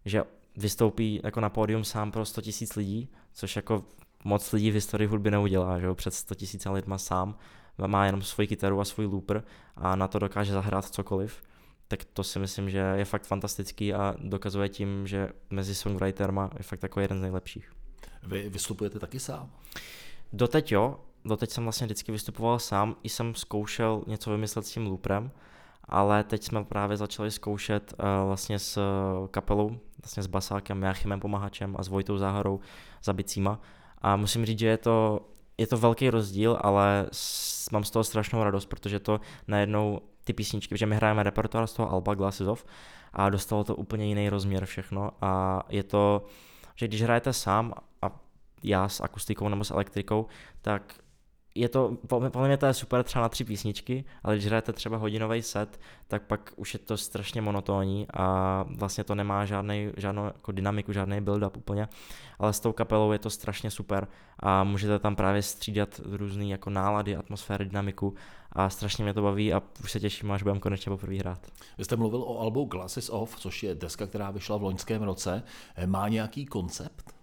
že 0.04 0.22
vystoupí 0.56 1.20
jako 1.24 1.40
na 1.40 1.50
pódium 1.50 1.84
sám 1.84 2.12
pro 2.12 2.24
100 2.24 2.40
000 2.40 2.52
lidí, 2.76 3.08
což 3.32 3.56
jako 3.56 3.84
moc 4.24 4.52
lidí 4.52 4.70
v 4.70 4.74
historii 4.74 5.08
hudby 5.08 5.30
neudělá, 5.30 5.78
že 5.80 5.86
jo, 5.86 5.94
před 5.94 6.14
100 6.14 6.34
000 6.64 6.74
lidma 6.74 6.98
sám, 6.98 7.36
má 7.86 8.06
jenom 8.06 8.22
svoji 8.22 8.48
kytaru 8.48 8.80
a 8.80 8.84
svůj 8.84 9.06
looper 9.06 9.44
a 9.76 9.96
na 9.96 10.08
to 10.08 10.18
dokáže 10.18 10.52
zahrát 10.52 10.84
cokoliv, 10.84 11.42
tak 11.88 12.04
to 12.04 12.24
si 12.24 12.38
myslím, 12.38 12.70
že 12.70 12.78
je 12.78 13.04
fakt 13.04 13.26
fantastický 13.26 13.94
a 13.94 14.14
dokazuje 14.18 14.68
tím, 14.68 15.06
že 15.06 15.28
mezi 15.50 15.74
songwriterma 15.74 16.50
je 16.58 16.62
fakt 16.62 16.82
jako 16.82 17.00
jeden 17.00 17.18
z 17.18 17.22
nejlepších. 17.22 17.72
Vy 18.22 18.48
vystupujete 18.48 18.98
taky 18.98 19.20
sám? 19.20 19.50
Doteď 20.32 20.72
jo, 20.72 21.00
doteď 21.24 21.50
jsem 21.50 21.64
vlastně 21.64 21.84
vždycky 21.84 22.12
vystupoval 22.12 22.58
sám, 22.58 22.96
i 23.02 23.08
jsem 23.08 23.34
zkoušel 23.34 24.02
něco 24.06 24.30
vymyslet 24.30 24.66
s 24.66 24.70
tím 24.70 24.86
looprem, 24.86 25.30
ale 25.84 26.24
teď 26.24 26.44
jsme 26.44 26.64
právě 26.64 26.96
začali 26.96 27.30
zkoušet 27.30 27.94
uh, 27.98 28.26
vlastně 28.26 28.58
s 28.58 28.80
kapelou, 29.30 29.78
vlastně 30.02 30.22
s 30.22 30.26
basákem, 30.26 30.82
Jachimem 30.82 31.20
Pomahačem 31.20 31.76
a 31.78 31.82
s 31.82 31.88
Vojtou 31.88 32.18
Záhorou 32.18 32.60
za 33.02 33.12
bicíma 33.12 33.60
a 34.02 34.16
musím 34.16 34.46
říct, 34.46 34.58
že 34.58 34.66
je 34.66 34.78
to, 34.78 35.20
je 35.58 35.66
to 35.66 35.76
velký 35.76 36.10
rozdíl, 36.10 36.58
ale 36.60 37.06
s, 37.12 37.70
mám 37.70 37.84
z 37.84 37.90
toho 37.90 38.04
strašnou 38.04 38.44
radost, 38.44 38.66
protože 38.66 39.00
to 39.00 39.20
najednou 39.48 40.00
ty 40.24 40.32
písničky, 40.32 40.78
že 40.78 40.86
my 40.86 40.96
hrajeme 40.96 41.22
repertoár 41.22 41.66
z 41.66 41.72
toho 41.72 41.90
Alba 41.90 42.14
Glasses 42.14 42.48
Off 42.48 42.64
a 43.12 43.30
dostalo 43.30 43.64
to 43.64 43.76
úplně 43.76 44.06
jiný 44.06 44.28
rozměr 44.28 44.66
všechno. 44.66 45.10
A 45.20 45.62
je 45.68 45.82
to, 45.82 46.24
že 46.76 46.88
když 46.88 47.02
hrajete 47.02 47.32
sám 47.32 47.74
a 48.02 48.20
já 48.62 48.88
s 48.88 49.00
akustikou 49.00 49.48
nebo 49.48 49.64
s 49.64 49.70
elektrikou, 49.70 50.26
tak 50.62 50.94
je 51.60 51.68
to, 51.68 51.96
podle 52.06 52.46
mě 52.46 52.56
to 52.56 52.66
je 52.66 52.74
super 52.74 53.02
třeba 53.02 53.22
na 53.22 53.28
tři 53.28 53.44
písničky, 53.44 54.04
ale 54.22 54.34
když 54.34 54.46
hrajete 54.46 54.72
třeba 54.72 54.96
hodinový 54.96 55.42
set, 55.42 55.80
tak 56.08 56.22
pak 56.22 56.52
už 56.56 56.74
je 56.74 56.78
to 56.78 56.96
strašně 56.96 57.42
monotónní 57.42 58.06
a 58.14 58.64
vlastně 58.76 59.04
to 59.04 59.14
nemá 59.14 59.44
žádný, 59.44 59.90
žádnou 59.96 60.24
jako 60.24 60.52
dynamiku, 60.52 60.92
žádný 60.92 61.20
build-up 61.20 61.56
úplně, 61.56 61.88
ale 62.38 62.52
s 62.52 62.60
tou 62.60 62.72
kapelou 62.72 63.12
je 63.12 63.18
to 63.18 63.30
strašně 63.30 63.70
super 63.70 64.08
a 64.38 64.64
můžete 64.64 64.98
tam 64.98 65.16
právě 65.16 65.42
střídat 65.42 66.00
různé 66.04 66.44
jako 66.44 66.70
nálady, 66.70 67.16
atmosféry, 67.16 67.64
dynamiku 67.64 68.14
a 68.52 68.70
strašně 68.70 69.04
mě 69.04 69.14
to 69.14 69.22
baví 69.22 69.52
a 69.52 69.62
už 69.84 69.92
se 69.92 70.00
těším, 70.00 70.32
až 70.32 70.42
budeme 70.42 70.60
konečně 70.60 70.90
poprvé 70.90 71.16
hrát. 71.16 71.46
Vy 71.78 71.84
jste 71.84 71.96
mluvil 71.96 72.22
o 72.22 72.40
albu 72.40 72.64
Glasses 72.64 73.10
Off, 73.10 73.36
což 73.36 73.62
je 73.62 73.74
deska, 73.74 74.06
která 74.06 74.30
vyšla 74.30 74.56
v 74.56 74.62
loňském 74.62 75.02
roce. 75.02 75.42
Má 75.86 76.08
nějaký 76.08 76.46
koncept? 76.46 77.17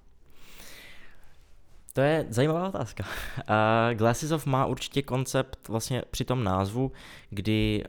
To 1.95 2.01
je 2.01 2.25
zajímavá 2.29 2.67
otázka. 2.67 3.03
Uh, 3.49 3.97
Glasses 3.97 4.31
of 4.31 4.45
má 4.45 4.65
určitě 4.65 5.01
koncept 5.01 5.67
vlastně 5.67 6.03
při 6.11 6.25
tom 6.25 6.43
názvu, 6.43 6.91
kdy 7.29 7.83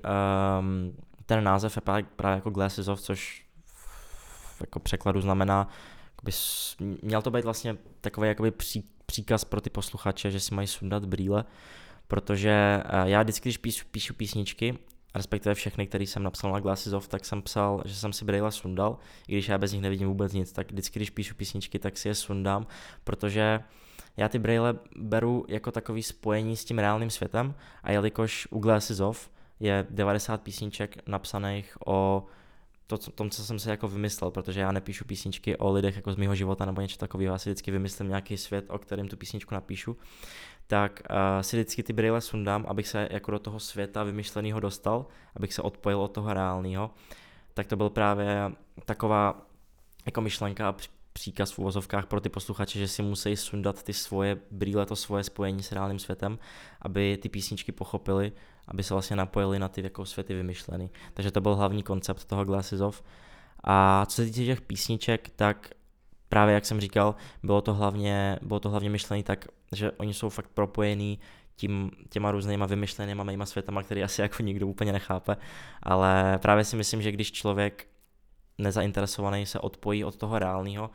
um, 0.60 0.96
ten 1.26 1.44
název 1.44 1.76
je 1.76 1.80
právě, 1.80 2.04
právě 2.16 2.34
jako 2.34 2.50
Glasses 2.50 2.88
of, 2.88 3.00
což 3.00 3.46
v 4.56 4.60
jako 4.60 4.80
překladu 4.80 5.20
znamená, 5.20 5.68
jakoby, 6.10 6.32
měl 7.02 7.22
to 7.22 7.30
být 7.30 7.44
vlastně 7.44 7.76
takový 8.00 8.28
jakoby 8.28 8.50
pří, 8.50 8.88
příkaz 9.06 9.44
pro 9.44 9.60
ty 9.60 9.70
posluchače, 9.70 10.30
že 10.30 10.40
si 10.40 10.54
mají 10.54 10.66
sundat 10.66 11.04
brýle, 11.04 11.44
protože 12.08 12.82
uh, 12.84 13.08
já 13.08 13.22
vždycky, 13.22 13.48
když 13.48 13.58
píšu, 13.58 13.86
píšu 13.90 14.14
písničky, 14.14 14.78
respektive 15.14 15.54
všechny, 15.54 15.86
které 15.86 16.04
jsem 16.04 16.22
napsal 16.22 16.52
na 16.52 16.60
Glasses 16.60 16.92
Off, 16.92 17.08
tak 17.08 17.24
jsem 17.24 17.42
psal, 17.42 17.82
že 17.84 17.94
jsem 17.94 18.12
si 18.12 18.24
brýle 18.24 18.52
sundal, 18.52 18.98
i 19.28 19.32
když 19.32 19.48
já 19.48 19.58
bez 19.58 19.72
nich 19.72 19.82
nevidím 19.82 20.08
vůbec 20.08 20.32
nic, 20.32 20.52
tak 20.52 20.72
vždycky, 20.72 20.98
když 20.98 21.10
píšu 21.10 21.34
písničky, 21.34 21.78
tak 21.78 21.98
si 21.98 22.08
je 22.08 22.14
sundám, 22.14 22.66
protože 23.04 23.60
já 24.16 24.28
ty 24.28 24.38
braille 24.38 24.74
beru 24.96 25.44
jako 25.48 25.72
takový 25.72 26.02
spojení 26.02 26.56
s 26.56 26.64
tím 26.64 26.78
reálným 26.78 27.10
světem 27.10 27.54
a 27.82 27.92
jelikož 27.92 28.48
u 28.50 28.58
Glasses 28.58 29.00
Off 29.00 29.30
je 29.60 29.86
90 29.90 30.42
písniček 30.42 31.08
napsaných 31.08 31.76
o 31.86 32.26
to, 32.86 32.98
tom, 32.98 33.30
co 33.30 33.44
jsem 33.44 33.58
si 33.58 33.68
jako 33.68 33.88
vymyslel, 33.88 34.30
protože 34.30 34.60
já 34.60 34.72
nepíšu 34.72 35.04
písničky 35.04 35.56
o 35.56 35.72
lidech 35.72 35.96
jako 35.96 36.12
z 36.12 36.16
mého 36.16 36.34
života 36.34 36.64
nebo 36.64 36.80
něco 36.80 36.96
takového, 36.96 37.34
já 37.34 37.38
si 37.38 37.50
vždycky 37.50 37.70
vymyslím 37.70 38.08
nějaký 38.08 38.36
svět, 38.36 38.64
o 38.68 38.78
kterém 38.78 39.08
tu 39.08 39.16
písničku 39.16 39.54
napíšu, 39.54 39.96
tak 40.66 41.02
uh, 41.10 41.42
si 41.42 41.56
vždycky 41.56 41.82
ty 41.82 41.92
brýle 41.92 42.20
sundám, 42.20 42.64
abych 42.68 42.88
se 42.88 43.08
jako 43.10 43.30
do 43.30 43.38
toho 43.38 43.60
světa 43.60 44.02
vymyšleného 44.02 44.60
dostal, 44.60 45.06
abych 45.36 45.54
se 45.54 45.62
odpojil 45.62 46.00
od 46.00 46.08
toho 46.08 46.34
reálného. 46.34 46.90
Tak 47.54 47.66
to 47.66 47.76
byl 47.76 47.90
právě 47.90 48.52
taková 48.84 49.46
jako 50.06 50.20
myšlenka 50.20 50.68
a 50.68 50.72
příkaz 51.16 51.52
v 51.52 51.58
uvozovkách 51.58 52.06
pro 52.06 52.20
ty 52.20 52.28
posluchače, 52.28 52.78
že 52.78 52.88
si 52.88 53.02
musí 53.02 53.36
sundat 53.36 53.82
ty 53.82 53.92
svoje 53.92 54.36
brýle, 54.50 54.86
to 54.86 54.96
svoje 54.96 55.24
spojení 55.24 55.62
s 55.62 55.72
reálným 55.72 55.98
světem, 55.98 56.38
aby 56.82 57.18
ty 57.22 57.28
písničky 57.28 57.72
pochopili, 57.72 58.32
aby 58.68 58.82
se 58.82 58.94
vlastně 58.94 59.16
napojili 59.16 59.58
na 59.58 59.68
ty 59.68 59.82
jako 59.82 60.06
světy 60.06 60.34
vymyšlený. 60.34 60.90
Takže 61.14 61.30
to 61.30 61.40
byl 61.40 61.56
hlavní 61.56 61.82
koncept 61.82 62.24
toho 62.24 62.44
Glasses 62.44 62.80
Off. 62.80 63.02
A 63.64 64.06
co 64.06 64.16
se 64.16 64.24
týče 64.24 64.44
těch 64.44 64.60
písniček, 64.60 65.30
tak 65.36 65.70
právě 66.28 66.54
jak 66.54 66.66
jsem 66.66 66.80
říkal, 66.80 67.14
bylo 67.42 67.60
to 67.60 67.74
hlavně, 67.74 68.38
bylo 68.42 68.60
to 68.60 68.70
hlavně 68.70 68.90
myšlený 68.90 69.22
tak, 69.22 69.44
že 69.72 69.92
oni 69.92 70.14
jsou 70.14 70.28
fakt 70.28 70.50
propojený 70.54 71.18
tím, 71.56 71.90
těma 72.08 72.30
různýma 72.30 72.66
vymyšlenýma 72.66 73.24
mýma 73.24 73.46
světama, 73.46 73.82
který 73.82 74.02
asi 74.02 74.20
jako 74.20 74.42
nikdo 74.42 74.66
úplně 74.66 74.92
nechápe, 74.92 75.36
ale 75.82 76.38
právě 76.42 76.64
si 76.64 76.76
myslím, 76.76 77.02
že 77.02 77.12
když 77.12 77.32
člověk 77.32 77.86
nezainteresovaný 78.58 79.46
se 79.46 79.60
odpojí 79.60 80.04
od 80.04 80.16
toho 80.16 80.38
reálného 80.38 80.90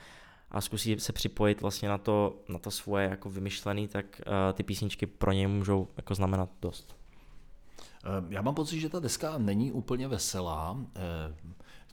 a 0.52 0.62
zkusí 0.62 1.00
se 1.00 1.14
připojit 1.14 1.62
vlastně 1.62 1.90
na 1.90 1.98
to, 1.98 2.36
na 2.50 2.60
to 2.60 2.72
svoje 2.72 3.10
jako 3.10 3.30
vymyšlený, 3.30 3.88
tak 3.88 4.22
uh, 4.28 4.34
ty 4.54 4.64
písničky 4.64 5.06
pro 5.06 5.32
něj 5.32 5.48
můžou 5.48 5.88
jako 5.98 6.16
znamenat 6.16 6.50
dost. 6.62 7.02
Eh, 8.06 8.26
já 8.30 8.42
mám 8.42 8.56
pocit, 8.56 8.80
že 8.80 8.90
ta 8.90 9.00
deska 9.00 9.38
není 9.38 9.72
úplně 9.72 10.08
veselá. 10.08 10.78
Eh, 10.96 11.36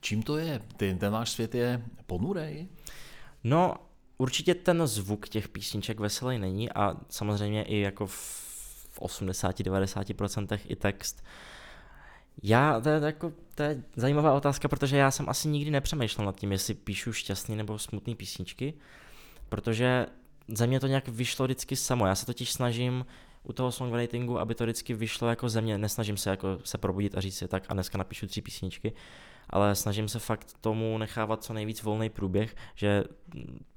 čím 0.01 0.23
to 0.23 0.37
je? 0.37 0.63
Ten, 0.77 0.99
ten 0.99 1.13
váš 1.13 1.31
svět 1.31 1.55
je 1.55 1.83
ponurej? 2.07 2.69
No, 3.45 3.75
určitě 4.19 4.55
ten 4.55 4.87
zvuk 4.87 5.29
těch 5.29 5.49
písniček 5.49 6.01
veselý 6.01 6.39
není 6.39 6.73
a 6.73 6.97
samozřejmě 7.09 7.63
i 7.63 7.79
jako 7.79 8.07
v 8.07 9.01
80-90% 9.01 10.59
i 10.67 10.77
text. 10.77 11.25
Já, 12.43 12.81
to 12.81 12.89
je, 12.89 13.01
jako, 13.01 13.33
to 13.55 13.63
je 13.63 13.83
zajímavá 13.97 14.33
otázka, 14.33 14.69
protože 14.69 14.97
já 14.97 15.11
jsem 15.11 15.29
asi 15.29 15.49
nikdy 15.49 15.71
nepřemýšlel 15.71 16.27
nad 16.27 16.37
tím, 16.37 16.53
jestli 16.53 16.75
píšu 16.75 17.13
šťastný 17.13 17.57
nebo 17.57 17.79
smutný 17.79 18.15
písničky, 18.15 18.75
protože 19.49 20.07
ze 20.49 20.67
mě 20.67 20.81
to 20.81 20.87
nějak 20.87 21.09
vyšlo 21.09 21.45
vždycky 21.45 21.77
samo. 21.77 22.07
Já 22.07 22.15
se 22.15 22.27
totiž 22.27 22.53
snažím 22.53 23.07
u 23.43 23.53
toho 23.53 23.73
songwritingu, 23.73 24.39
aby 24.39 24.55
to 24.55 24.65
vždycky 24.65 24.95
vyšlo 24.95 25.29
jako 25.29 25.49
ze 25.49 25.61
mě. 25.61 25.79
Nesnažím 25.79 26.17
se 26.17 26.31
jako 26.31 26.59
se 26.65 26.79
probudit 26.79 27.17
a 27.17 27.21
říct 27.21 27.39
si 27.39 27.49
tak 27.49 27.65
a 27.69 27.75
dneska 27.75 27.99
napíšu 27.99 28.27
tři 28.27 28.43
písničky, 28.43 28.93
ale 29.51 29.75
snažím 29.75 30.09
se 30.09 30.19
fakt 30.19 30.53
tomu 30.61 30.99
nechávat 30.99 31.45
co 31.45 31.53
nejvíc 31.53 31.83
volný 31.83 32.11
průběh, 32.11 32.57
že 32.75 33.05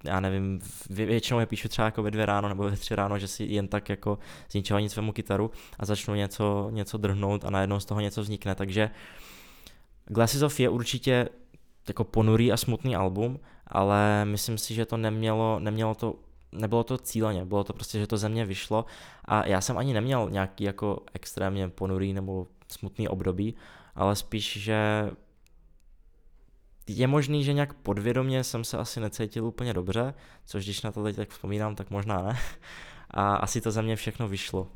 já 0.03 0.19
nevím, 0.19 0.59
většinou 0.89 1.39
je 1.39 1.45
píšu 1.45 1.67
třeba 1.67 1.85
jako 1.85 2.03
ve 2.03 2.11
dvě 2.11 2.25
ráno 2.25 2.49
nebo 2.49 2.63
ve 2.63 2.77
tři 2.77 2.95
ráno, 2.95 3.19
že 3.19 3.27
si 3.27 3.43
jen 3.43 3.67
tak 3.67 3.89
jako 3.89 4.19
z 4.49 4.53
nic 4.53 4.95
vemu 4.95 5.11
kytaru 5.11 5.51
a 5.79 5.85
začnu 5.85 6.15
něco, 6.15 6.69
něco 6.71 6.97
drhnout 6.97 7.45
a 7.45 7.49
najednou 7.49 7.79
z 7.79 7.85
toho 7.85 8.01
něco 8.01 8.21
vznikne, 8.21 8.55
takže 8.55 8.89
Glasses 10.05 10.41
of 10.41 10.59
je 10.59 10.69
určitě 10.69 11.29
jako 11.87 12.03
ponurý 12.03 12.51
a 12.51 12.57
smutný 12.57 12.95
album, 12.95 13.39
ale 13.67 14.25
myslím 14.25 14.57
si, 14.57 14.73
že 14.73 14.85
to 14.85 14.97
nemělo, 14.97 15.59
nemělo 15.59 15.95
to 15.95 16.15
nebylo 16.51 16.83
to 16.83 16.97
cíleně, 16.97 17.45
bylo 17.45 17.63
to 17.63 17.73
prostě, 17.73 17.99
že 17.99 18.07
to 18.07 18.17
ze 18.17 18.29
mě 18.29 18.45
vyšlo 18.45 18.85
a 19.25 19.47
já 19.47 19.61
jsem 19.61 19.77
ani 19.77 19.93
neměl 19.93 20.29
nějaký 20.29 20.63
jako 20.63 20.99
extrémně 21.13 21.69
ponurý 21.69 22.13
nebo 22.13 22.47
smutný 22.67 23.07
období, 23.07 23.55
ale 23.95 24.15
spíš, 24.15 24.57
že 24.57 25.11
je 26.97 27.07
možný, 27.07 27.43
že 27.43 27.53
nějak 27.53 27.73
podvědomě 27.73 28.43
jsem 28.43 28.63
se 28.63 28.77
asi 28.77 28.99
necítil 28.99 29.45
úplně 29.45 29.73
dobře, 29.73 30.13
což 30.45 30.63
když 30.63 30.81
na 30.81 30.91
to 30.91 31.03
teď 31.03 31.15
tak 31.15 31.29
vzpomínám, 31.29 31.75
tak 31.75 31.89
možná 31.89 32.21
ne. 32.21 32.39
A 33.09 33.35
asi 33.35 33.61
to 33.61 33.71
za 33.71 33.81
mě 33.81 33.95
všechno 33.95 34.27
vyšlo. 34.27 34.67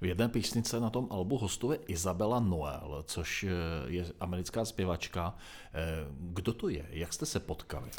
V 0.00 0.06
jedné 0.06 0.28
písnice 0.28 0.80
na 0.80 0.90
tom 0.90 1.08
albu 1.10 1.38
hostuje 1.38 1.78
Isabela 1.86 2.40
Noel, 2.40 3.04
což 3.06 3.44
eh, 3.44 3.48
je 3.86 4.04
americká 4.20 4.64
zpěvačka. 4.64 5.34
Eh, 5.74 6.06
kdo 6.10 6.52
to 6.52 6.68
je? 6.68 6.86
Jak 6.90 7.12
jste 7.12 7.26
se 7.26 7.40
potkali? 7.40 7.90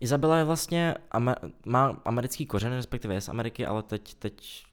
Izabela 0.00 0.38
je 0.38 0.44
vlastně, 0.44 0.94
má 1.66 2.02
americký 2.04 2.46
kořen, 2.46 2.72
respektive 2.72 3.14
je 3.14 3.20
z 3.20 3.28
Ameriky, 3.28 3.66
ale 3.66 3.82
teď, 3.82 4.14
teď 4.14 4.64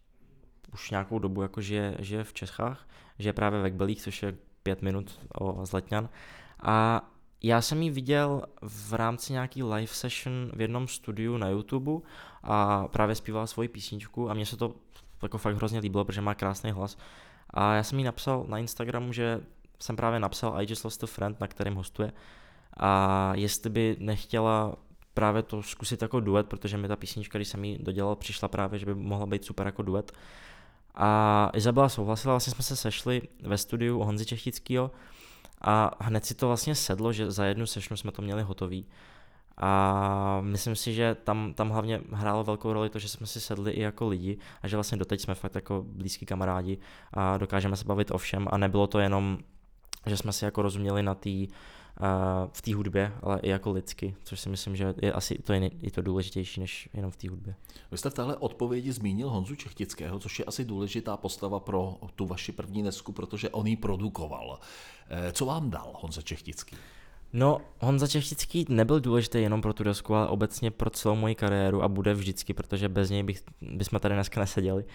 už 0.74 0.92
nějakou 0.92 1.20
dobu 1.20 1.42
jako 1.42 1.62
žije, 1.62 1.96
žije 2.00 2.24
v 2.24 2.34
Čechách, 2.34 2.88
žije 3.20 3.34
právě 3.34 3.62
ve 3.62 3.70
Kbelích, 3.70 4.02
což 4.02 4.24
je 4.24 4.36
pět 4.64 4.82
minut 4.82 5.20
z 5.64 5.72
Letňan. 5.72 6.10
A 6.64 7.02
já 7.44 7.62
jsem 7.62 7.82
ji 7.82 7.90
viděl 7.90 8.44
v 8.62 8.94
rámci 8.94 9.34
nějaký 9.34 9.64
live 9.64 9.88
session 9.88 10.52
v 10.56 10.62
jednom 10.62 10.88
studiu 10.88 11.38
na 11.38 11.50
YouTube 11.50 11.92
a 12.44 12.88
právě 12.88 13.16
zpívala 13.16 13.48
svoji 13.48 13.68
písničku 13.68 14.30
a 14.30 14.34
mně 14.34 14.46
se 14.46 14.58
to 14.58 14.76
jako 15.24 15.38
fakt 15.38 15.56
hrozně 15.56 15.80
líbilo, 15.80 16.06
protože 16.06 16.22
má 16.22 16.36
krásný 16.36 16.72
hlas. 16.72 16.98
A 17.50 17.74
já 17.74 17.84
jsem 17.84 18.00
jí 18.00 18.06
napsal 18.06 18.46
na 18.48 18.58
Instagramu, 18.58 19.14
že 19.14 19.42
jsem 19.80 19.96
právě 19.96 20.20
napsal 20.20 20.62
I 20.62 20.66
just 20.70 20.84
lost 20.84 21.04
a 21.04 21.08
friend, 21.08 21.40
na 21.40 21.48
kterém 21.48 21.76
hostuje. 21.76 22.14
A 22.78 23.32
jestli 23.36 23.70
by 23.70 23.96
nechtěla 24.00 24.76
právě 25.14 25.44
to 25.44 25.64
zkusit 25.64 26.02
jako 26.02 26.20
duet, 26.20 26.48
protože 26.48 26.78
mi 26.78 26.88
ta 26.88 26.96
písnička, 26.96 27.38
když 27.38 27.48
jsem 27.48 27.66
ji 27.66 27.80
dodělal, 27.80 28.16
přišla 28.16 28.48
právě, 28.48 28.80
že 28.80 28.86
by 28.86 28.96
mohla 28.96 29.26
být 29.26 29.46
super 29.46 29.66
jako 29.66 29.82
duet. 29.82 30.12
A 30.96 31.52
Izabela 31.54 31.90
souhlasila, 31.90 32.34
vlastně 32.34 32.54
jsme 32.54 32.64
se 32.64 32.76
sešli 32.76 33.22
ve 33.44 33.58
studiu 33.58 34.00
Honzi 34.00 34.26
Čechtickýho 34.26 34.92
a 35.62 35.92
hned 36.00 36.26
si 36.26 36.36
to 36.36 36.48
vlastně 36.48 36.76
sedlo, 36.76 37.14
že 37.14 37.32
za 37.32 37.46
jednu 37.46 37.66
sešnu 37.66 37.98
jsme 37.98 38.12
to 38.12 38.22
měli 38.22 38.44
hotový. 38.44 38.86
A 39.58 40.40
myslím 40.42 40.76
si, 40.76 40.94
že 40.94 41.16
tam, 41.16 41.54
tam 41.54 41.70
hlavně 41.70 42.02
hrálo 42.12 42.44
velkou 42.44 42.74
roli 42.74 42.90
to, 42.90 43.00
že 43.00 43.10
jsme 43.10 43.28
si 43.28 43.42
sedli 43.42 43.72
i 43.72 43.82
jako 43.82 44.08
lidi 44.08 44.38
a 44.62 44.68
že 44.68 44.78
vlastně 44.78 44.98
doteď 44.98 45.22
jsme 45.22 45.36
fakt 45.36 45.56
jako 45.56 45.86
blízký 45.88 46.26
kamarádi 46.26 46.78
a 47.14 47.38
dokážeme 47.38 47.76
se 47.76 47.86
bavit 47.86 48.12
o 48.12 48.18
všem 48.18 48.48
a 48.52 48.58
nebylo 48.58 48.88
to 48.88 49.00
jenom, 49.00 49.38
že 50.06 50.18
jsme 50.18 50.34
si 50.34 50.46
jako 50.46 50.62
rozuměli 50.62 51.04
na 51.04 51.16
té 51.16 51.30
v 52.52 52.62
té 52.62 52.76
hudbě, 52.76 53.14
ale 53.22 53.40
i 53.40 53.50
jako 53.50 53.72
lidsky, 53.72 54.16
což 54.24 54.40
si 54.40 54.50
myslím, 54.50 54.76
že 54.76 54.94
je 55.02 55.14
asi 55.14 55.36
to, 55.36 55.54
je, 55.54 55.72
je 55.82 55.92
to 55.92 56.02
důležitější 56.02 56.60
než 56.60 56.90
jenom 56.94 57.12
v 57.12 57.18
té 57.18 57.30
hudbě. 57.30 57.56
Vy 57.92 57.98
jste 57.98 58.10
v 58.10 58.14
téhle 58.14 58.36
odpovědi 58.36 58.92
zmínil 58.92 59.30
Honzu 59.30 59.56
Čechtického, 59.56 60.20
což 60.20 60.40
je 60.40 60.46
asi 60.46 60.66
důležitá 60.66 61.18
postava 61.18 61.60
pro 61.60 61.98
tu 62.16 62.26
vaši 62.26 62.52
první 62.52 62.84
desku, 62.84 63.12
protože 63.12 63.50
on 63.50 63.68
ji 63.68 63.76
produkoval. 63.76 64.60
Eh, 65.10 65.32
co 65.32 65.46
vám 65.46 65.70
dal 65.70 65.94
Honza 65.96 66.22
Čechtický? 66.22 66.76
No, 67.34 67.62
Honza 67.80 68.08
Čechtický 68.08 68.66
nebyl 68.70 69.00
důležitý 69.00 69.42
jenom 69.42 69.62
pro 69.62 69.74
tu 69.74 69.84
desku, 69.84 70.16
ale 70.16 70.28
obecně 70.28 70.72
pro 70.72 70.90
celou 70.90 71.16
moji 71.16 71.36
kariéru 71.36 71.84
a 71.84 71.88
bude 71.88 72.14
vždycky, 72.14 72.54
protože 72.54 72.90
bez 72.90 73.10
něj 73.10 73.24
bych, 73.24 73.44
bychom 73.62 74.00
tady 74.00 74.16
dneska 74.16 74.40
neseděli. 74.40 74.86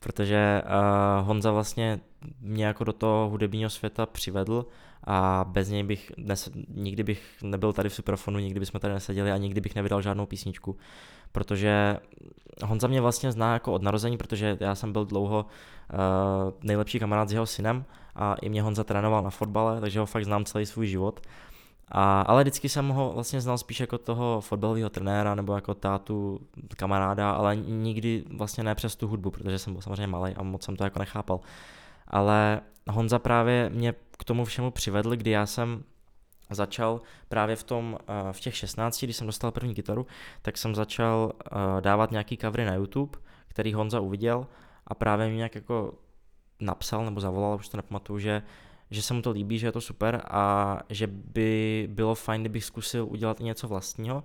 Protože 0.00 0.62
uh, 0.64 1.26
Honza 1.26 1.52
vlastně 1.52 2.00
mě 2.40 2.66
jako 2.66 2.84
do 2.84 2.92
toho 2.92 3.28
hudebního 3.28 3.70
světa 3.70 4.06
přivedl 4.06 4.66
a 5.06 5.44
bez 5.48 5.68
něj 5.68 5.82
bych 5.82 6.12
dnes, 6.18 6.50
nikdy 6.68 7.02
bych 7.02 7.22
nebyl 7.42 7.72
tady 7.72 7.88
v 7.88 7.94
Superfonu, 7.94 8.38
nikdy 8.38 8.60
bychom 8.60 8.80
tady 8.80 8.94
neseděli 8.94 9.32
a 9.32 9.36
nikdy 9.36 9.60
bych 9.60 9.74
nevydal 9.74 10.02
žádnou 10.02 10.26
písničku, 10.26 10.76
protože 11.32 11.96
Honza 12.64 12.86
mě 12.88 13.00
vlastně 13.00 13.32
zná 13.32 13.52
jako 13.52 13.72
od 13.72 13.82
narození, 13.82 14.16
protože 14.16 14.56
já 14.60 14.74
jsem 14.74 14.92
byl 14.92 15.04
dlouho 15.04 15.46
uh, 15.46 15.98
nejlepší 16.62 16.98
kamarád 16.98 17.28
s 17.28 17.32
jeho 17.32 17.46
synem 17.46 17.84
a 18.14 18.34
i 18.34 18.48
mě 18.48 18.62
Honza 18.62 18.84
trénoval 18.84 19.22
na 19.22 19.30
fotbale, 19.30 19.80
takže 19.80 20.00
ho 20.00 20.06
fakt 20.06 20.24
znám 20.24 20.44
celý 20.44 20.66
svůj 20.66 20.86
život. 20.86 21.20
A, 21.88 22.20
ale 22.20 22.42
vždycky 22.42 22.68
jsem 22.68 22.88
ho 22.88 23.12
vlastně 23.14 23.40
znal 23.40 23.58
spíš 23.58 23.80
jako 23.80 23.98
toho 23.98 24.40
fotbalového 24.40 24.90
trenéra 24.90 25.34
nebo 25.34 25.54
jako 25.54 25.74
tátu, 25.74 26.40
kamaráda, 26.76 27.30
ale 27.30 27.56
nikdy 27.56 28.24
vlastně 28.30 28.64
ne 28.64 28.74
přes 28.74 28.96
tu 28.96 29.08
hudbu, 29.08 29.30
protože 29.30 29.58
jsem 29.58 29.72
byl 29.72 29.82
samozřejmě 29.82 30.06
malý 30.06 30.34
a 30.34 30.42
moc 30.42 30.64
jsem 30.64 30.76
to 30.76 30.84
jako 30.84 30.98
nechápal. 30.98 31.40
Ale 32.08 32.60
Honza 32.88 33.18
právě 33.18 33.70
mě 33.70 33.94
k 34.18 34.24
tomu 34.24 34.44
všemu 34.44 34.70
přivedl, 34.70 35.16
kdy 35.16 35.30
já 35.30 35.46
jsem 35.46 35.84
začal 36.50 37.00
právě 37.28 37.56
v 37.56 37.64
tom, 37.64 37.98
eh, 38.08 38.32
v 38.32 38.40
těch 38.40 38.56
16, 38.56 39.04
když 39.04 39.16
jsem 39.16 39.26
dostal 39.26 39.50
první 39.50 39.74
kytaru, 39.74 40.06
tak 40.42 40.58
jsem 40.58 40.74
začal 40.74 41.32
eh, 41.32 41.80
dávat 41.80 42.10
nějaký 42.10 42.36
covery 42.36 42.64
na 42.64 42.74
YouTube, 42.74 43.18
který 43.48 43.74
Honza 43.74 44.00
uviděl 44.00 44.46
a 44.86 44.94
právě 44.94 45.26
mě 45.26 45.36
nějak 45.36 45.54
jako 45.54 45.94
napsal 46.60 47.04
nebo 47.04 47.20
zavolal, 47.20 47.54
už 47.54 47.68
to 47.68 47.76
nepamatuju, 47.76 48.18
že 48.18 48.42
že 48.90 49.02
se 49.02 49.14
mu 49.14 49.22
to 49.22 49.30
líbí, 49.30 49.58
že 49.58 49.66
je 49.66 49.72
to 49.72 49.80
super 49.80 50.22
a 50.30 50.78
že 50.88 51.06
by 51.06 51.88
bylo 51.90 52.14
fajn, 52.14 52.40
kdybych 52.40 52.64
zkusil 52.64 53.06
udělat 53.06 53.40
i 53.40 53.44
něco 53.44 53.68
vlastního, 53.68 54.24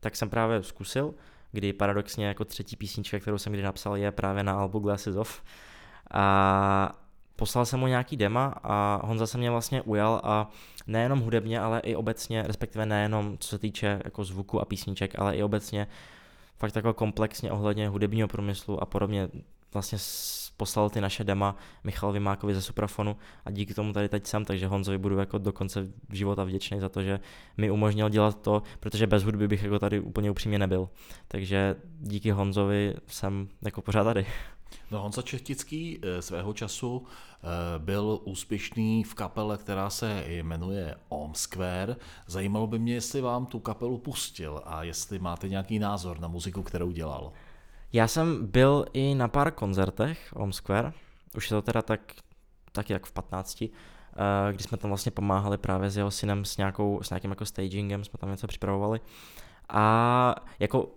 tak 0.00 0.16
jsem 0.16 0.30
právě 0.30 0.62
zkusil, 0.62 1.14
kdy 1.52 1.72
paradoxně 1.72 2.26
jako 2.26 2.44
třetí 2.44 2.76
písnička, 2.76 3.18
kterou 3.18 3.38
jsem 3.38 3.52
kdy 3.52 3.62
napsal, 3.62 3.96
je 3.96 4.12
právě 4.12 4.42
na 4.42 4.52
albu 4.52 4.78
Glasses 4.78 5.16
Off. 5.16 5.42
A 6.10 7.07
poslal 7.38 7.66
jsem 7.66 7.80
mu 7.80 7.86
nějaký 7.86 8.16
dema 8.16 8.54
a 8.62 9.00
Honza 9.06 9.26
se 9.26 9.38
mě 9.38 9.50
vlastně 9.50 9.82
ujal 9.82 10.20
a 10.24 10.50
nejenom 10.86 11.20
hudebně, 11.20 11.60
ale 11.60 11.80
i 11.80 11.96
obecně, 11.96 12.42
respektive 12.42 12.86
nejenom 12.86 13.38
co 13.38 13.48
se 13.48 13.58
týče 13.58 14.00
jako 14.04 14.24
zvuku 14.24 14.60
a 14.60 14.64
písniček, 14.64 15.18
ale 15.18 15.36
i 15.36 15.42
obecně 15.42 15.86
fakt 16.56 16.72
takhle 16.72 16.92
komplexně 16.92 17.52
ohledně 17.52 17.88
hudebního 17.88 18.28
průmyslu 18.28 18.82
a 18.82 18.86
podobně 18.86 19.28
vlastně 19.72 19.98
poslal 20.56 20.90
ty 20.90 21.00
naše 21.00 21.24
dema 21.24 21.56
Michal 21.84 22.12
Vymákovi 22.12 22.54
ze 22.54 22.62
Suprafonu 22.62 23.16
a 23.44 23.50
díky 23.50 23.74
tomu 23.74 23.92
tady 23.92 24.08
teď 24.08 24.26
jsem, 24.26 24.44
takže 24.44 24.66
Honzovi 24.66 24.98
budu 24.98 25.18
jako 25.18 25.38
do 25.38 25.52
konce 25.52 25.88
života 26.12 26.44
vděčný 26.44 26.80
za 26.80 26.88
to, 26.88 27.02
že 27.02 27.20
mi 27.56 27.70
umožnil 27.70 28.08
dělat 28.08 28.42
to, 28.42 28.62
protože 28.80 29.06
bez 29.06 29.22
hudby 29.22 29.48
bych 29.48 29.62
jako 29.62 29.78
tady 29.78 30.00
úplně 30.00 30.30
upřímně 30.30 30.58
nebyl. 30.58 30.88
Takže 31.28 31.76
díky 32.00 32.30
Honzovi 32.30 32.94
jsem 33.06 33.48
jako 33.62 33.82
pořád 33.82 34.04
tady. 34.04 34.26
No 34.90 35.00
Honza 35.00 35.22
Čechtický 35.22 35.98
eh, 36.02 36.22
svého 36.22 36.52
času 36.52 37.06
byl 37.78 38.20
úspěšný 38.24 39.04
v 39.04 39.14
kapele, 39.14 39.58
která 39.58 39.90
se 39.90 40.24
jmenuje 40.26 40.94
Om 41.08 41.34
Square. 41.34 41.96
Zajímalo 42.26 42.66
by 42.66 42.78
mě, 42.78 42.94
jestli 42.94 43.20
vám 43.20 43.46
tu 43.46 43.58
kapelu 43.58 43.98
pustil 43.98 44.62
a 44.64 44.82
jestli 44.82 45.18
máte 45.18 45.48
nějaký 45.48 45.78
názor 45.78 46.20
na 46.20 46.28
muziku, 46.28 46.62
kterou 46.62 46.90
dělal. 46.90 47.32
Já 47.92 48.08
jsem 48.08 48.46
byl 48.46 48.86
i 48.92 49.14
na 49.14 49.28
pár 49.28 49.50
koncertech 49.50 50.32
Om 50.36 50.52
Square, 50.52 50.92
už 51.36 51.50
je 51.50 51.56
to 51.56 51.62
teda 51.62 51.82
tak, 51.82 52.00
tak 52.72 52.90
jak 52.90 53.06
v 53.06 53.12
15, 53.12 53.62
eh, 53.62 54.52
kdy 54.52 54.62
jsme 54.62 54.78
tam 54.78 54.90
vlastně 54.90 55.12
pomáhali 55.12 55.58
právě 55.58 55.90
s 55.90 55.96
jeho 55.96 56.10
synem 56.10 56.44
s, 56.44 56.56
nějakou, 56.56 57.02
s 57.02 57.10
nějakým 57.10 57.30
jako 57.30 57.46
stagingem, 57.46 58.04
jsme 58.04 58.18
tam 58.18 58.30
něco 58.30 58.46
připravovali. 58.46 59.00
A 59.68 60.34
jako 60.58 60.88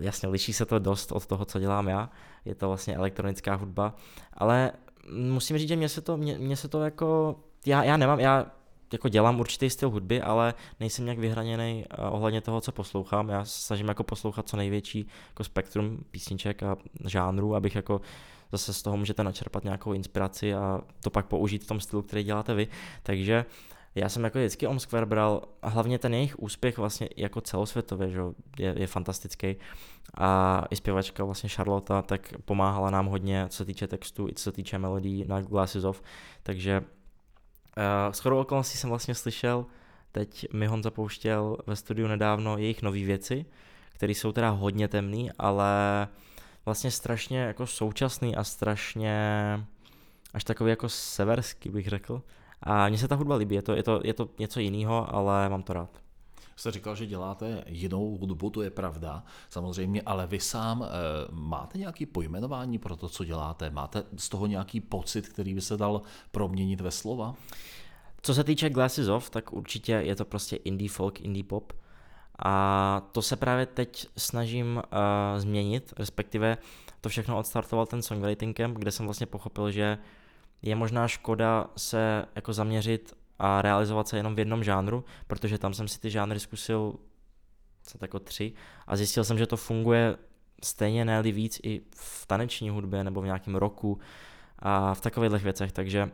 jasně 0.00 0.28
liší 0.28 0.52
se 0.52 0.66
to 0.66 0.78
dost 0.78 1.12
od 1.12 1.26
toho, 1.26 1.44
co 1.44 1.60
dělám 1.60 1.88
já, 1.88 2.10
je 2.44 2.54
to 2.54 2.68
vlastně 2.68 2.96
elektronická 2.96 3.54
hudba, 3.54 3.94
ale 4.32 4.72
musím 5.12 5.58
říct, 5.58 5.68
že 5.68 5.76
mě 5.76 5.88
se 5.88 6.00
to, 6.00 6.16
mě, 6.16 6.38
mě 6.38 6.56
se 6.56 6.68
to 6.68 6.80
jako, 6.80 7.36
já, 7.66 7.84
já 7.84 7.96
nemám, 7.96 8.20
já 8.20 8.46
jako 8.92 9.08
dělám 9.08 9.40
určitý 9.40 9.70
styl 9.70 9.90
hudby, 9.90 10.22
ale 10.22 10.54
nejsem 10.80 11.04
nějak 11.04 11.18
vyhraněný 11.18 11.84
uh, 11.98 12.14
ohledně 12.14 12.40
toho, 12.40 12.60
co 12.60 12.72
poslouchám. 12.72 13.28
Já 13.28 13.44
snažím 13.44 13.88
jako 13.88 14.04
poslouchat 14.04 14.48
co 14.48 14.56
největší 14.56 15.08
jako 15.28 15.44
spektrum 15.44 15.98
písniček 16.10 16.62
a 16.62 16.76
žánrů, 17.06 17.54
abych 17.54 17.74
jako 17.74 18.00
zase 18.52 18.72
z 18.72 18.82
toho 18.82 18.96
můžete 18.96 19.24
načerpat 19.24 19.64
nějakou 19.64 19.92
inspiraci 19.92 20.54
a 20.54 20.80
to 21.00 21.10
pak 21.10 21.26
použít 21.26 21.64
v 21.64 21.66
tom 21.66 21.80
stylu, 21.80 22.02
který 22.02 22.22
děláte 22.22 22.54
vy. 22.54 22.68
Takže 23.02 23.44
já 23.96 24.08
jsem 24.08 24.24
jako 24.24 24.38
vždycky 24.38 24.66
Om 24.66 24.80
Square 24.80 25.06
bral 25.06 25.42
a 25.62 25.68
hlavně 25.68 25.98
ten 25.98 26.14
jejich 26.14 26.38
úspěch 26.38 26.78
vlastně 26.78 27.08
jako 27.16 27.40
celosvětově, 27.40 28.10
že 28.10 28.20
je, 28.58 28.74
je 28.78 28.86
fantastický. 28.86 29.56
A 30.18 30.62
i 30.70 30.76
zpěvačka 30.76 31.24
vlastně 31.24 31.48
Charlotte 31.48 31.94
tak 32.02 32.34
pomáhala 32.44 32.90
nám 32.90 33.06
hodně, 33.06 33.46
co 33.48 33.56
se 33.56 33.64
týče 33.64 33.86
textu 33.86 34.28
i 34.28 34.34
co 34.34 34.42
se 34.42 34.52
týče 34.52 34.78
melodí 34.78 35.24
na 35.28 35.40
Glasses 35.40 35.84
Off, 35.84 36.02
takže 36.42 36.82
Uh, 37.78 38.12
s 38.12 38.18
chodou 38.18 38.40
okolností 38.40 38.78
jsem 38.78 38.90
vlastně 38.90 39.14
slyšel, 39.14 39.66
teď 40.12 40.52
mi 40.52 40.66
Honza 40.66 40.90
pouštěl 40.90 41.56
ve 41.66 41.76
studiu 41.76 42.08
nedávno 42.08 42.58
jejich 42.58 42.82
nové 42.82 42.98
věci, 42.98 43.46
které 43.92 44.12
jsou 44.12 44.32
teda 44.32 44.50
hodně 44.50 44.88
temný, 44.88 45.30
ale 45.38 45.68
vlastně 46.64 46.90
strašně 46.90 47.38
jako 47.38 47.66
současný 47.66 48.36
a 48.36 48.44
strašně 48.44 49.16
až 50.34 50.44
takový 50.44 50.70
jako 50.70 50.88
severský 50.88 51.68
bych 51.68 51.88
řekl. 51.88 52.22
A 52.62 52.88
mně 52.88 52.98
se 52.98 53.08
ta 53.08 53.14
hudba 53.14 53.36
líbí, 53.36 53.54
je 53.54 53.62
to, 53.62 53.76
je 53.76 53.82
to, 53.82 54.00
je 54.04 54.14
to 54.14 54.28
něco 54.38 54.60
jiného, 54.60 55.14
ale 55.14 55.48
mám 55.48 55.62
to 55.62 55.72
rád 55.72 56.06
jste 56.56 56.70
říkal, 56.70 56.94
že 56.94 57.06
děláte 57.06 57.64
jinou 57.66 58.16
hudbu, 58.16 58.50
to 58.50 58.62
je 58.62 58.70
pravda, 58.70 59.24
samozřejmě, 59.48 60.02
ale 60.02 60.26
vy 60.26 60.40
sám 60.40 60.82
e, 60.82 60.88
máte 61.30 61.78
nějaký 61.78 62.06
pojmenování 62.06 62.78
pro 62.78 62.96
to, 62.96 63.08
co 63.08 63.24
děláte? 63.24 63.70
Máte 63.70 64.04
z 64.16 64.28
toho 64.28 64.46
nějaký 64.46 64.80
pocit, 64.80 65.28
který 65.28 65.54
by 65.54 65.60
se 65.60 65.76
dal 65.76 66.02
proměnit 66.30 66.80
ve 66.80 66.90
slova? 66.90 67.34
Co 68.22 68.34
se 68.34 68.44
týče 68.44 68.70
Glasses 68.70 69.08
Off, 69.08 69.30
tak 69.30 69.52
určitě 69.52 69.92
je 69.92 70.16
to 70.16 70.24
prostě 70.24 70.56
indie 70.56 70.90
folk, 70.90 71.20
indie 71.20 71.44
pop. 71.44 71.72
A 72.38 73.02
to 73.12 73.22
se 73.22 73.36
právě 73.36 73.66
teď 73.66 74.06
snažím 74.16 74.76
uh, 74.76 74.82
změnit, 75.38 75.94
respektive 75.96 76.58
to 77.00 77.08
všechno 77.08 77.38
odstartoval 77.38 77.86
ten 77.86 78.02
songwriting 78.02 78.56
camp, 78.56 78.78
kde 78.78 78.90
jsem 78.90 79.06
vlastně 79.06 79.26
pochopil, 79.26 79.70
že 79.70 79.98
je 80.62 80.76
možná 80.76 81.08
škoda 81.08 81.70
se 81.76 82.24
jako 82.34 82.52
zaměřit 82.52 83.12
a 83.38 83.62
realizovat 83.62 84.08
se 84.08 84.16
jenom 84.16 84.34
v 84.34 84.38
jednom 84.38 84.64
žánru, 84.64 85.04
protože 85.26 85.58
tam 85.58 85.74
jsem 85.74 85.88
si 85.88 86.00
ty 86.00 86.10
žánry 86.10 86.40
zkusil 86.40 86.94
co 87.82 87.98
jako 88.02 88.18
tři 88.18 88.52
a 88.86 88.96
zjistil 88.96 89.24
jsem, 89.24 89.38
že 89.38 89.46
to 89.46 89.56
funguje 89.56 90.16
stejně 90.64 91.04
ne 91.04 91.22
víc 91.22 91.60
i 91.62 91.80
v 91.96 92.26
taneční 92.26 92.70
hudbě 92.70 93.04
nebo 93.04 93.20
v 93.20 93.24
nějakém 93.24 93.54
roku 93.54 93.98
a 94.58 94.94
v 94.94 95.00
takových 95.00 95.42
věcech, 95.42 95.72
takže 95.72 96.10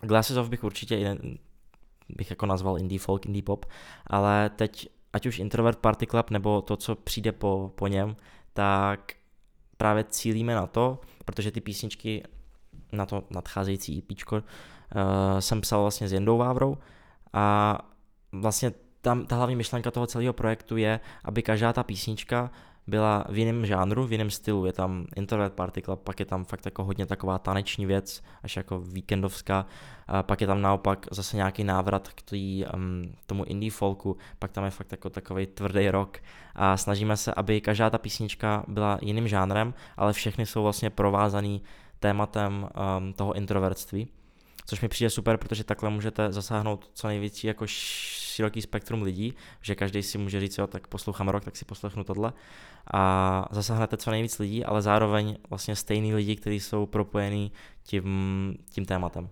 Glasses 0.00 0.36
Off 0.36 0.48
bych 0.48 0.64
určitě 0.64 1.18
bych 2.08 2.30
jako 2.30 2.46
nazval 2.46 2.78
indie 2.78 2.98
folk, 2.98 3.26
indie 3.26 3.42
pop, 3.42 3.66
ale 4.06 4.50
teď 4.50 4.88
ať 5.12 5.26
už 5.26 5.38
Introvert 5.38 5.78
Party 5.78 6.06
Club 6.06 6.30
nebo 6.30 6.62
to, 6.62 6.76
co 6.76 6.94
přijde 6.94 7.32
po, 7.32 7.72
po 7.74 7.86
něm, 7.86 8.16
tak 8.52 9.12
právě 9.76 10.04
cílíme 10.04 10.54
na 10.54 10.66
to, 10.66 11.00
protože 11.24 11.50
ty 11.50 11.60
písničky 11.60 12.22
na 12.92 13.06
to 13.06 13.24
nadcházející 13.30 13.98
EPčko 13.98 14.36
uh, 14.36 14.42
jsem 15.38 15.60
psal 15.60 15.82
vlastně 15.82 16.08
s 16.08 16.12
Jendou 16.12 16.38
Vávrou 16.38 16.78
a 17.32 17.78
vlastně 18.32 18.72
tam 19.00 19.26
ta 19.26 19.36
hlavní 19.36 19.56
myšlenka 19.56 19.90
toho 19.90 20.06
celého 20.06 20.32
projektu 20.32 20.76
je, 20.76 21.00
aby 21.24 21.42
každá 21.42 21.72
ta 21.72 21.82
písnička 21.82 22.50
byla 22.88 23.24
v 23.28 23.38
jiném 23.38 23.66
žánru, 23.66 24.06
v 24.06 24.12
jiném 24.12 24.30
stylu. 24.30 24.66
Je 24.66 24.72
tam 24.72 25.06
Internet 25.16 25.52
Party 25.52 25.82
Club, 25.82 26.00
pak 26.00 26.20
je 26.20 26.26
tam 26.26 26.44
fakt 26.44 26.64
jako 26.64 26.84
hodně 26.84 27.06
taková 27.06 27.38
taneční 27.38 27.86
věc, 27.86 28.22
až 28.42 28.56
jako 28.56 28.80
víkendovská. 28.80 29.66
A 30.06 30.22
pak 30.22 30.40
je 30.40 30.46
tam 30.46 30.62
naopak 30.62 31.06
zase 31.10 31.36
nějaký 31.36 31.64
návrat 31.64 32.08
k 32.08 32.22
tý, 32.22 32.64
um, 32.74 33.12
tomu 33.26 33.44
indie 33.44 33.70
folku, 33.70 34.16
pak 34.38 34.52
tam 34.52 34.64
je 34.64 34.70
fakt 34.70 34.92
jako 34.92 35.10
takový 35.10 35.46
tvrdý 35.46 35.90
rock. 35.90 36.18
A 36.54 36.76
snažíme 36.76 37.16
se, 37.16 37.34
aby 37.34 37.60
každá 37.60 37.90
ta 37.90 37.98
písnička 37.98 38.64
byla 38.68 38.98
jiným 39.02 39.28
žánrem, 39.28 39.74
ale 39.96 40.12
všechny 40.12 40.46
jsou 40.46 40.62
vlastně 40.62 40.90
provázaný 40.90 41.62
tématem 42.00 42.68
um, 42.98 43.12
toho 43.12 43.32
introvertství 43.32 44.08
což 44.68 44.80
mi 44.80 44.88
přijde 44.88 45.10
super, 45.10 45.36
protože 45.36 45.64
takhle 45.64 45.90
můžete 45.90 46.32
zasáhnout 46.32 46.90
co 46.94 47.06
největší 47.08 47.46
jako 47.46 47.66
široký 47.66 48.62
spektrum 48.62 49.02
lidí, 49.02 49.34
že 49.62 49.74
každý 49.74 50.02
si 50.02 50.18
může 50.18 50.40
říct, 50.40 50.58
jo, 50.58 50.66
tak 50.66 50.86
poslouchám 50.86 51.28
rok, 51.28 51.44
tak 51.44 51.56
si 51.56 51.64
poslechnu 51.64 52.04
tohle 52.04 52.32
a 52.94 53.48
zasáhnete 53.50 53.96
co 53.96 54.10
nejvíc 54.10 54.38
lidí, 54.38 54.64
ale 54.64 54.82
zároveň 54.82 55.36
vlastně 55.50 55.76
stejný 55.76 56.14
lidi, 56.14 56.36
kteří 56.36 56.60
jsou 56.60 56.86
propojení 56.86 57.52
tím, 57.82 58.58
tím 58.70 58.84
tématem. 58.84 59.28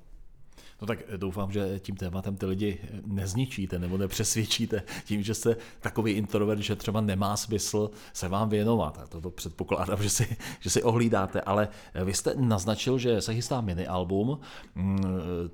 No 0.81 0.87
tak 0.87 0.99
doufám, 1.17 1.53
že 1.53 1.81
tím 1.81 1.97
tématem 1.97 2.37
ty 2.37 2.47
lidi 2.47 2.79
nezničíte 3.07 3.79
nebo 3.79 3.99
nepřesvědčíte 3.99 4.83
tím, 5.05 5.23
že 5.23 5.35
jste 5.35 5.57
takový 5.81 6.12
introvert, 6.12 6.61
že 6.61 6.77
třeba 6.77 7.01
nemá 7.01 7.37
smysl 7.37 7.91
se 8.12 8.29
vám 8.29 8.49
věnovat. 8.49 8.99
A 8.99 9.07
toto 9.07 9.31
předpokládám, 9.31 9.99
že 10.03 10.11
si, 10.11 10.37
že 10.61 10.71
si 10.71 10.83
ohlídáte, 10.83 11.41
ale 11.41 11.69
vy 12.05 12.15
jste 12.15 12.35
naznačil, 12.37 12.99
že 12.99 13.21
se 13.21 13.35
chystá 13.35 13.61
mini 13.61 13.87
album. 13.87 14.39
Mm, 14.75 14.99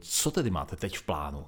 co 0.00 0.30
tedy 0.30 0.50
máte 0.50 0.76
teď 0.76 0.98
v 0.98 1.02
plánu? 1.02 1.44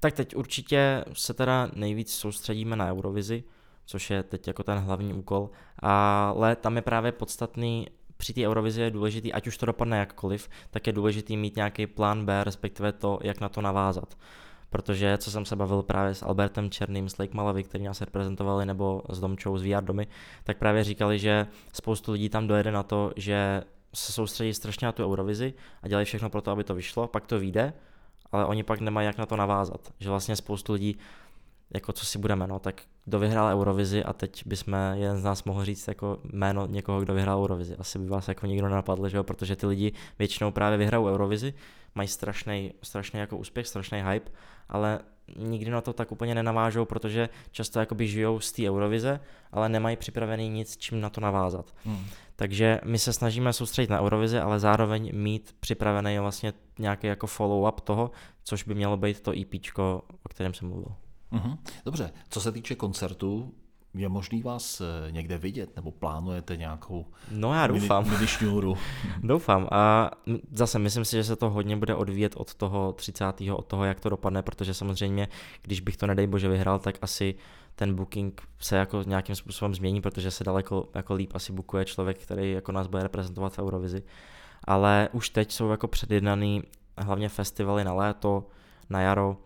Tak 0.00 0.14
teď 0.14 0.36
určitě 0.36 1.04
se 1.12 1.34
teda 1.34 1.70
nejvíc 1.74 2.12
soustředíme 2.12 2.76
na 2.76 2.90
Eurovizi, 2.90 3.44
což 3.86 4.10
je 4.10 4.22
teď 4.22 4.46
jako 4.46 4.62
ten 4.62 4.78
hlavní 4.78 5.14
úkol, 5.14 5.50
ale 5.78 6.56
tam 6.56 6.76
je 6.76 6.82
právě 6.82 7.12
podstatný 7.12 7.86
při 8.20 8.32
té 8.32 8.46
Eurovizi 8.46 8.80
je 8.80 8.90
důležitý, 8.90 9.32
ať 9.32 9.46
už 9.46 9.56
to 9.56 9.66
dopadne 9.66 9.98
jakkoliv, 9.98 10.48
tak 10.70 10.86
je 10.86 10.92
důležitý 10.92 11.36
mít 11.36 11.56
nějaký 11.56 11.86
plán 11.86 12.26
B, 12.26 12.44
respektive 12.44 12.92
to, 12.92 13.18
jak 13.22 13.40
na 13.40 13.48
to 13.48 13.60
navázat. 13.60 14.16
protože 14.70 15.18
co 15.18 15.30
jsem 15.30 15.44
se 15.44 15.56
bavil 15.56 15.82
právě 15.82 16.14
s 16.14 16.22
Albertem 16.22 16.70
Černým 16.70 17.08
z 17.08 17.18
Lake 17.18 17.36
Malavy, 17.36 17.64
který 17.64 17.84
nás 17.84 18.00
reprezentovali, 18.00 18.66
nebo 18.66 19.02
s 19.08 19.20
Domčou 19.20 19.58
z 19.58 19.62
VR 19.62 19.84
Domy, 19.84 20.06
tak 20.44 20.58
právě 20.58 20.84
říkali, 20.84 21.18
že 21.18 21.46
spoustu 21.72 22.12
lidí 22.12 22.28
tam 22.28 22.46
dojede 22.46 22.72
na 22.72 22.82
to, 22.82 23.12
že 23.16 23.62
se 23.94 24.12
soustředí 24.12 24.54
strašně 24.54 24.86
na 24.86 24.92
tu 24.92 25.04
Eurovizi 25.04 25.54
a 25.82 25.88
dělají 25.88 26.04
všechno 26.04 26.30
pro 26.30 26.40
to, 26.40 26.50
aby 26.50 26.64
to 26.64 26.74
vyšlo, 26.74 27.08
pak 27.08 27.26
to 27.26 27.38
vyjde, 27.38 27.72
ale 28.32 28.46
oni 28.46 28.62
pak 28.62 28.80
nemají 28.80 29.06
jak 29.06 29.18
na 29.18 29.26
to 29.26 29.36
navázat. 29.36 29.92
Že 29.98 30.08
vlastně 30.08 30.36
spoustu 30.36 30.72
lidí, 30.72 30.98
jako 31.74 31.92
co 31.92 32.06
si 32.06 32.18
budeme, 32.18 32.46
no, 32.46 32.58
tak 32.58 32.82
kdo 33.04 33.18
vyhrál 33.18 33.48
Eurovizi 33.48 34.04
a 34.04 34.12
teď 34.12 34.46
bychom 34.46 34.76
jeden 34.94 35.16
z 35.16 35.24
nás 35.24 35.44
mohl 35.44 35.64
říct 35.64 35.88
jako 35.88 36.18
jméno 36.32 36.66
někoho, 36.66 37.00
kdo 37.00 37.14
vyhrál 37.14 37.42
Eurovizi. 37.42 37.76
Asi 37.76 37.98
by 37.98 38.06
vás 38.08 38.28
jako 38.28 38.46
nikdo 38.46 38.68
nenapadl, 38.68 39.08
že 39.08 39.16
jo, 39.16 39.24
protože 39.24 39.56
ty 39.56 39.66
lidi 39.66 39.92
většinou 40.18 40.50
právě 40.50 40.78
vyhrajou 40.78 41.06
Eurovizi, 41.06 41.54
mají 41.94 42.08
strašný, 42.08 42.72
strašný 42.82 43.20
jako 43.20 43.36
úspěch, 43.36 43.66
strašný 43.66 44.02
hype, 44.02 44.30
ale 44.68 45.00
nikdy 45.36 45.70
na 45.70 45.80
to 45.80 45.92
tak 45.92 46.12
úplně 46.12 46.34
nenavážou, 46.34 46.84
protože 46.84 47.28
často 47.50 47.80
jakoby 47.80 48.08
žijou 48.08 48.40
z 48.40 48.52
té 48.52 48.68
Eurovize, 48.68 49.20
ale 49.52 49.68
nemají 49.68 49.96
připravený 49.96 50.48
nic, 50.48 50.76
čím 50.76 51.00
na 51.00 51.10
to 51.10 51.20
navázat. 51.20 51.74
Hmm. 51.84 52.06
Takže 52.36 52.80
my 52.84 52.98
se 52.98 53.12
snažíme 53.12 53.52
soustředit 53.52 53.90
na 53.90 54.00
Eurovizi, 54.00 54.38
ale 54.38 54.60
zároveň 54.60 55.10
mít 55.14 55.56
připravený 55.60 56.18
vlastně 56.18 56.52
nějaký 56.78 57.06
jako 57.06 57.26
follow-up 57.26 57.80
toho, 57.84 58.10
což 58.44 58.62
by 58.62 58.74
mělo 58.74 58.96
být 58.96 59.20
to 59.20 59.32
EP, 59.32 59.54
o 59.78 60.28
kterém 60.28 60.54
jsem 60.54 60.68
mluvil. 60.68 60.94
Mm-hmm. 61.32 61.58
Dobře, 61.84 62.12
co 62.28 62.40
se 62.40 62.52
týče 62.52 62.74
koncertu, 62.74 63.54
je 63.94 64.08
možný 64.08 64.42
vás 64.42 64.80
eh, 64.80 65.12
někde 65.12 65.38
vidět, 65.38 65.76
nebo 65.76 65.90
plánujete 65.90 66.56
nějakou 66.56 67.06
No 67.30 67.54
já 67.54 67.66
doufám. 67.66 68.04
Mini, 68.04 68.26
mini 68.40 68.76
doufám 69.22 69.68
a 69.70 70.10
zase 70.52 70.78
myslím 70.78 71.04
si, 71.04 71.16
že 71.16 71.24
se 71.24 71.36
to 71.36 71.50
hodně 71.50 71.76
bude 71.76 71.94
odvíjet 71.94 72.34
od 72.36 72.54
toho 72.54 72.92
30. 72.92 73.24
od 73.54 73.66
toho, 73.66 73.84
jak 73.84 74.00
to 74.00 74.08
dopadne, 74.08 74.42
protože 74.42 74.74
samozřejmě, 74.74 75.28
když 75.62 75.80
bych 75.80 75.96
to 75.96 76.06
nedej 76.06 76.26
bože 76.26 76.48
vyhrál, 76.48 76.78
tak 76.78 76.98
asi 77.02 77.34
ten 77.74 77.94
booking 77.94 78.42
se 78.58 78.76
jako 78.76 79.02
nějakým 79.06 79.34
způsobem 79.34 79.74
změní, 79.74 80.00
protože 80.00 80.30
se 80.30 80.44
daleko 80.44 80.88
jako 80.94 81.14
líp 81.14 81.30
asi 81.34 81.52
bookuje 81.52 81.84
člověk, 81.84 82.18
který 82.18 82.52
jako 82.52 82.72
nás 82.72 82.86
bude 82.86 83.02
reprezentovat 83.02 83.52
v 83.52 83.58
Eurovizi. 83.58 84.02
Ale 84.64 85.08
už 85.12 85.30
teď 85.30 85.52
jsou 85.52 85.70
jako 85.70 85.88
předjednaný 85.88 86.62
hlavně 86.98 87.28
festivaly 87.28 87.84
na 87.84 87.92
léto, 87.92 88.46
na 88.90 89.00
jaro, 89.00 89.36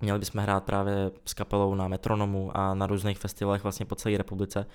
Měli 0.00 0.18
bychom 0.18 0.42
hrát 0.42 0.64
právě 0.64 1.10
s 1.24 1.34
kapelou 1.34 1.74
na 1.74 1.88
Metronomu 1.88 2.56
a 2.56 2.74
na 2.74 2.86
různých 2.86 3.18
festivalech 3.18 3.62
vlastně 3.62 3.86
po 3.86 3.94
celé 3.94 4.18
republice. 4.18 4.66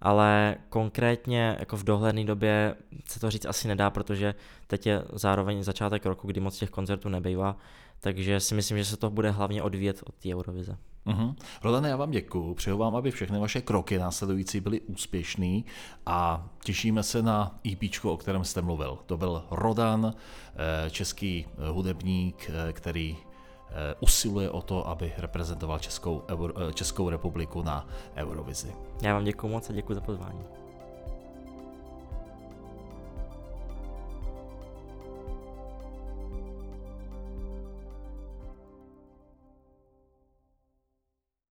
Ale 0.00 0.56
konkrétně 0.68 1.56
jako 1.58 1.76
v 1.76 1.84
dohledné 1.84 2.24
době 2.24 2.74
se 3.06 3.20
to 3.20 3.30
říct 3.30 3.46
asi 3.46 3.68
nedá, 3.68 3.90
protože 3.90 4.34
teď 4.66 4.86
je 4.86 5.04
zároveň 5.12 5.62
začátek 5.62 6.06
roku, 6.06 6.26
kdy 6.26 6.40
moc 6.40 6.58
těch 6.58 6.70
koncertů 6.70 7.08
nebývá, 7.08 7.56
takže 8.00 8.40
si 8.40 8.54
myslím, 8.54 8.78
že 8.78 8.84
se 8.84 8.96
to 8.96 9.10
bude 9.10 9.30
hlavně 9.30 9.62
odvíjet 9.62 10.02
od 10.06 10.14
té 10.14 10.34
Eurovize. 10.34 10.76
Rodane, 11.62 11.88
já 11.88 11.96
vám 11.96 12.10
děkuji. 12.10 12.54
Přeju 12.54 12.76
vám, 12.78 12.96
aby 12.96 13.10
všechny 13.10 13.38
vaše 13.38 13.60
kroky 13.60 13.98
následující 13.98 14.60
byly 14.60 14.80
úspěšný 14.80 15.64
a 16.06 16.48
těšíme 16.64 17.02
se 17.02 17.22
na 17.22 17.58
EP, 17.72 18.04
o 18.04 18.16
kterém 18.16 18.44
jste 18.44 18.62
mluvil. 18.62 18.98
To 19.06 19.16
byl 19.16 19.44
Rodan, 19.50 20.14
eh, 20.14 20.90
český 20.90 21.46
hudebník, 21.72 22.50
eh, 22.50 22.72
který 22.72 23.16
usiluje 24.00 24.50
o 24.50 24.62
to, 24.62 24.88
aby 24.88 25.12
reprezentoval 25.16 25.78
Českou, 25.78 26.22
Českou 26.74 27.08
republiku 27.08 27.62
na 27.62 27.86
Eurovizi. 28.16 28.74
Já 29.02 29.14
vám 29.14 29.24
děkuji 29.24 29.48
moc 29.48 29.70
a 29.70 29.72
děkuji 29.72 29.94
za 29.94 30.00
pozvání. 30.00 30.44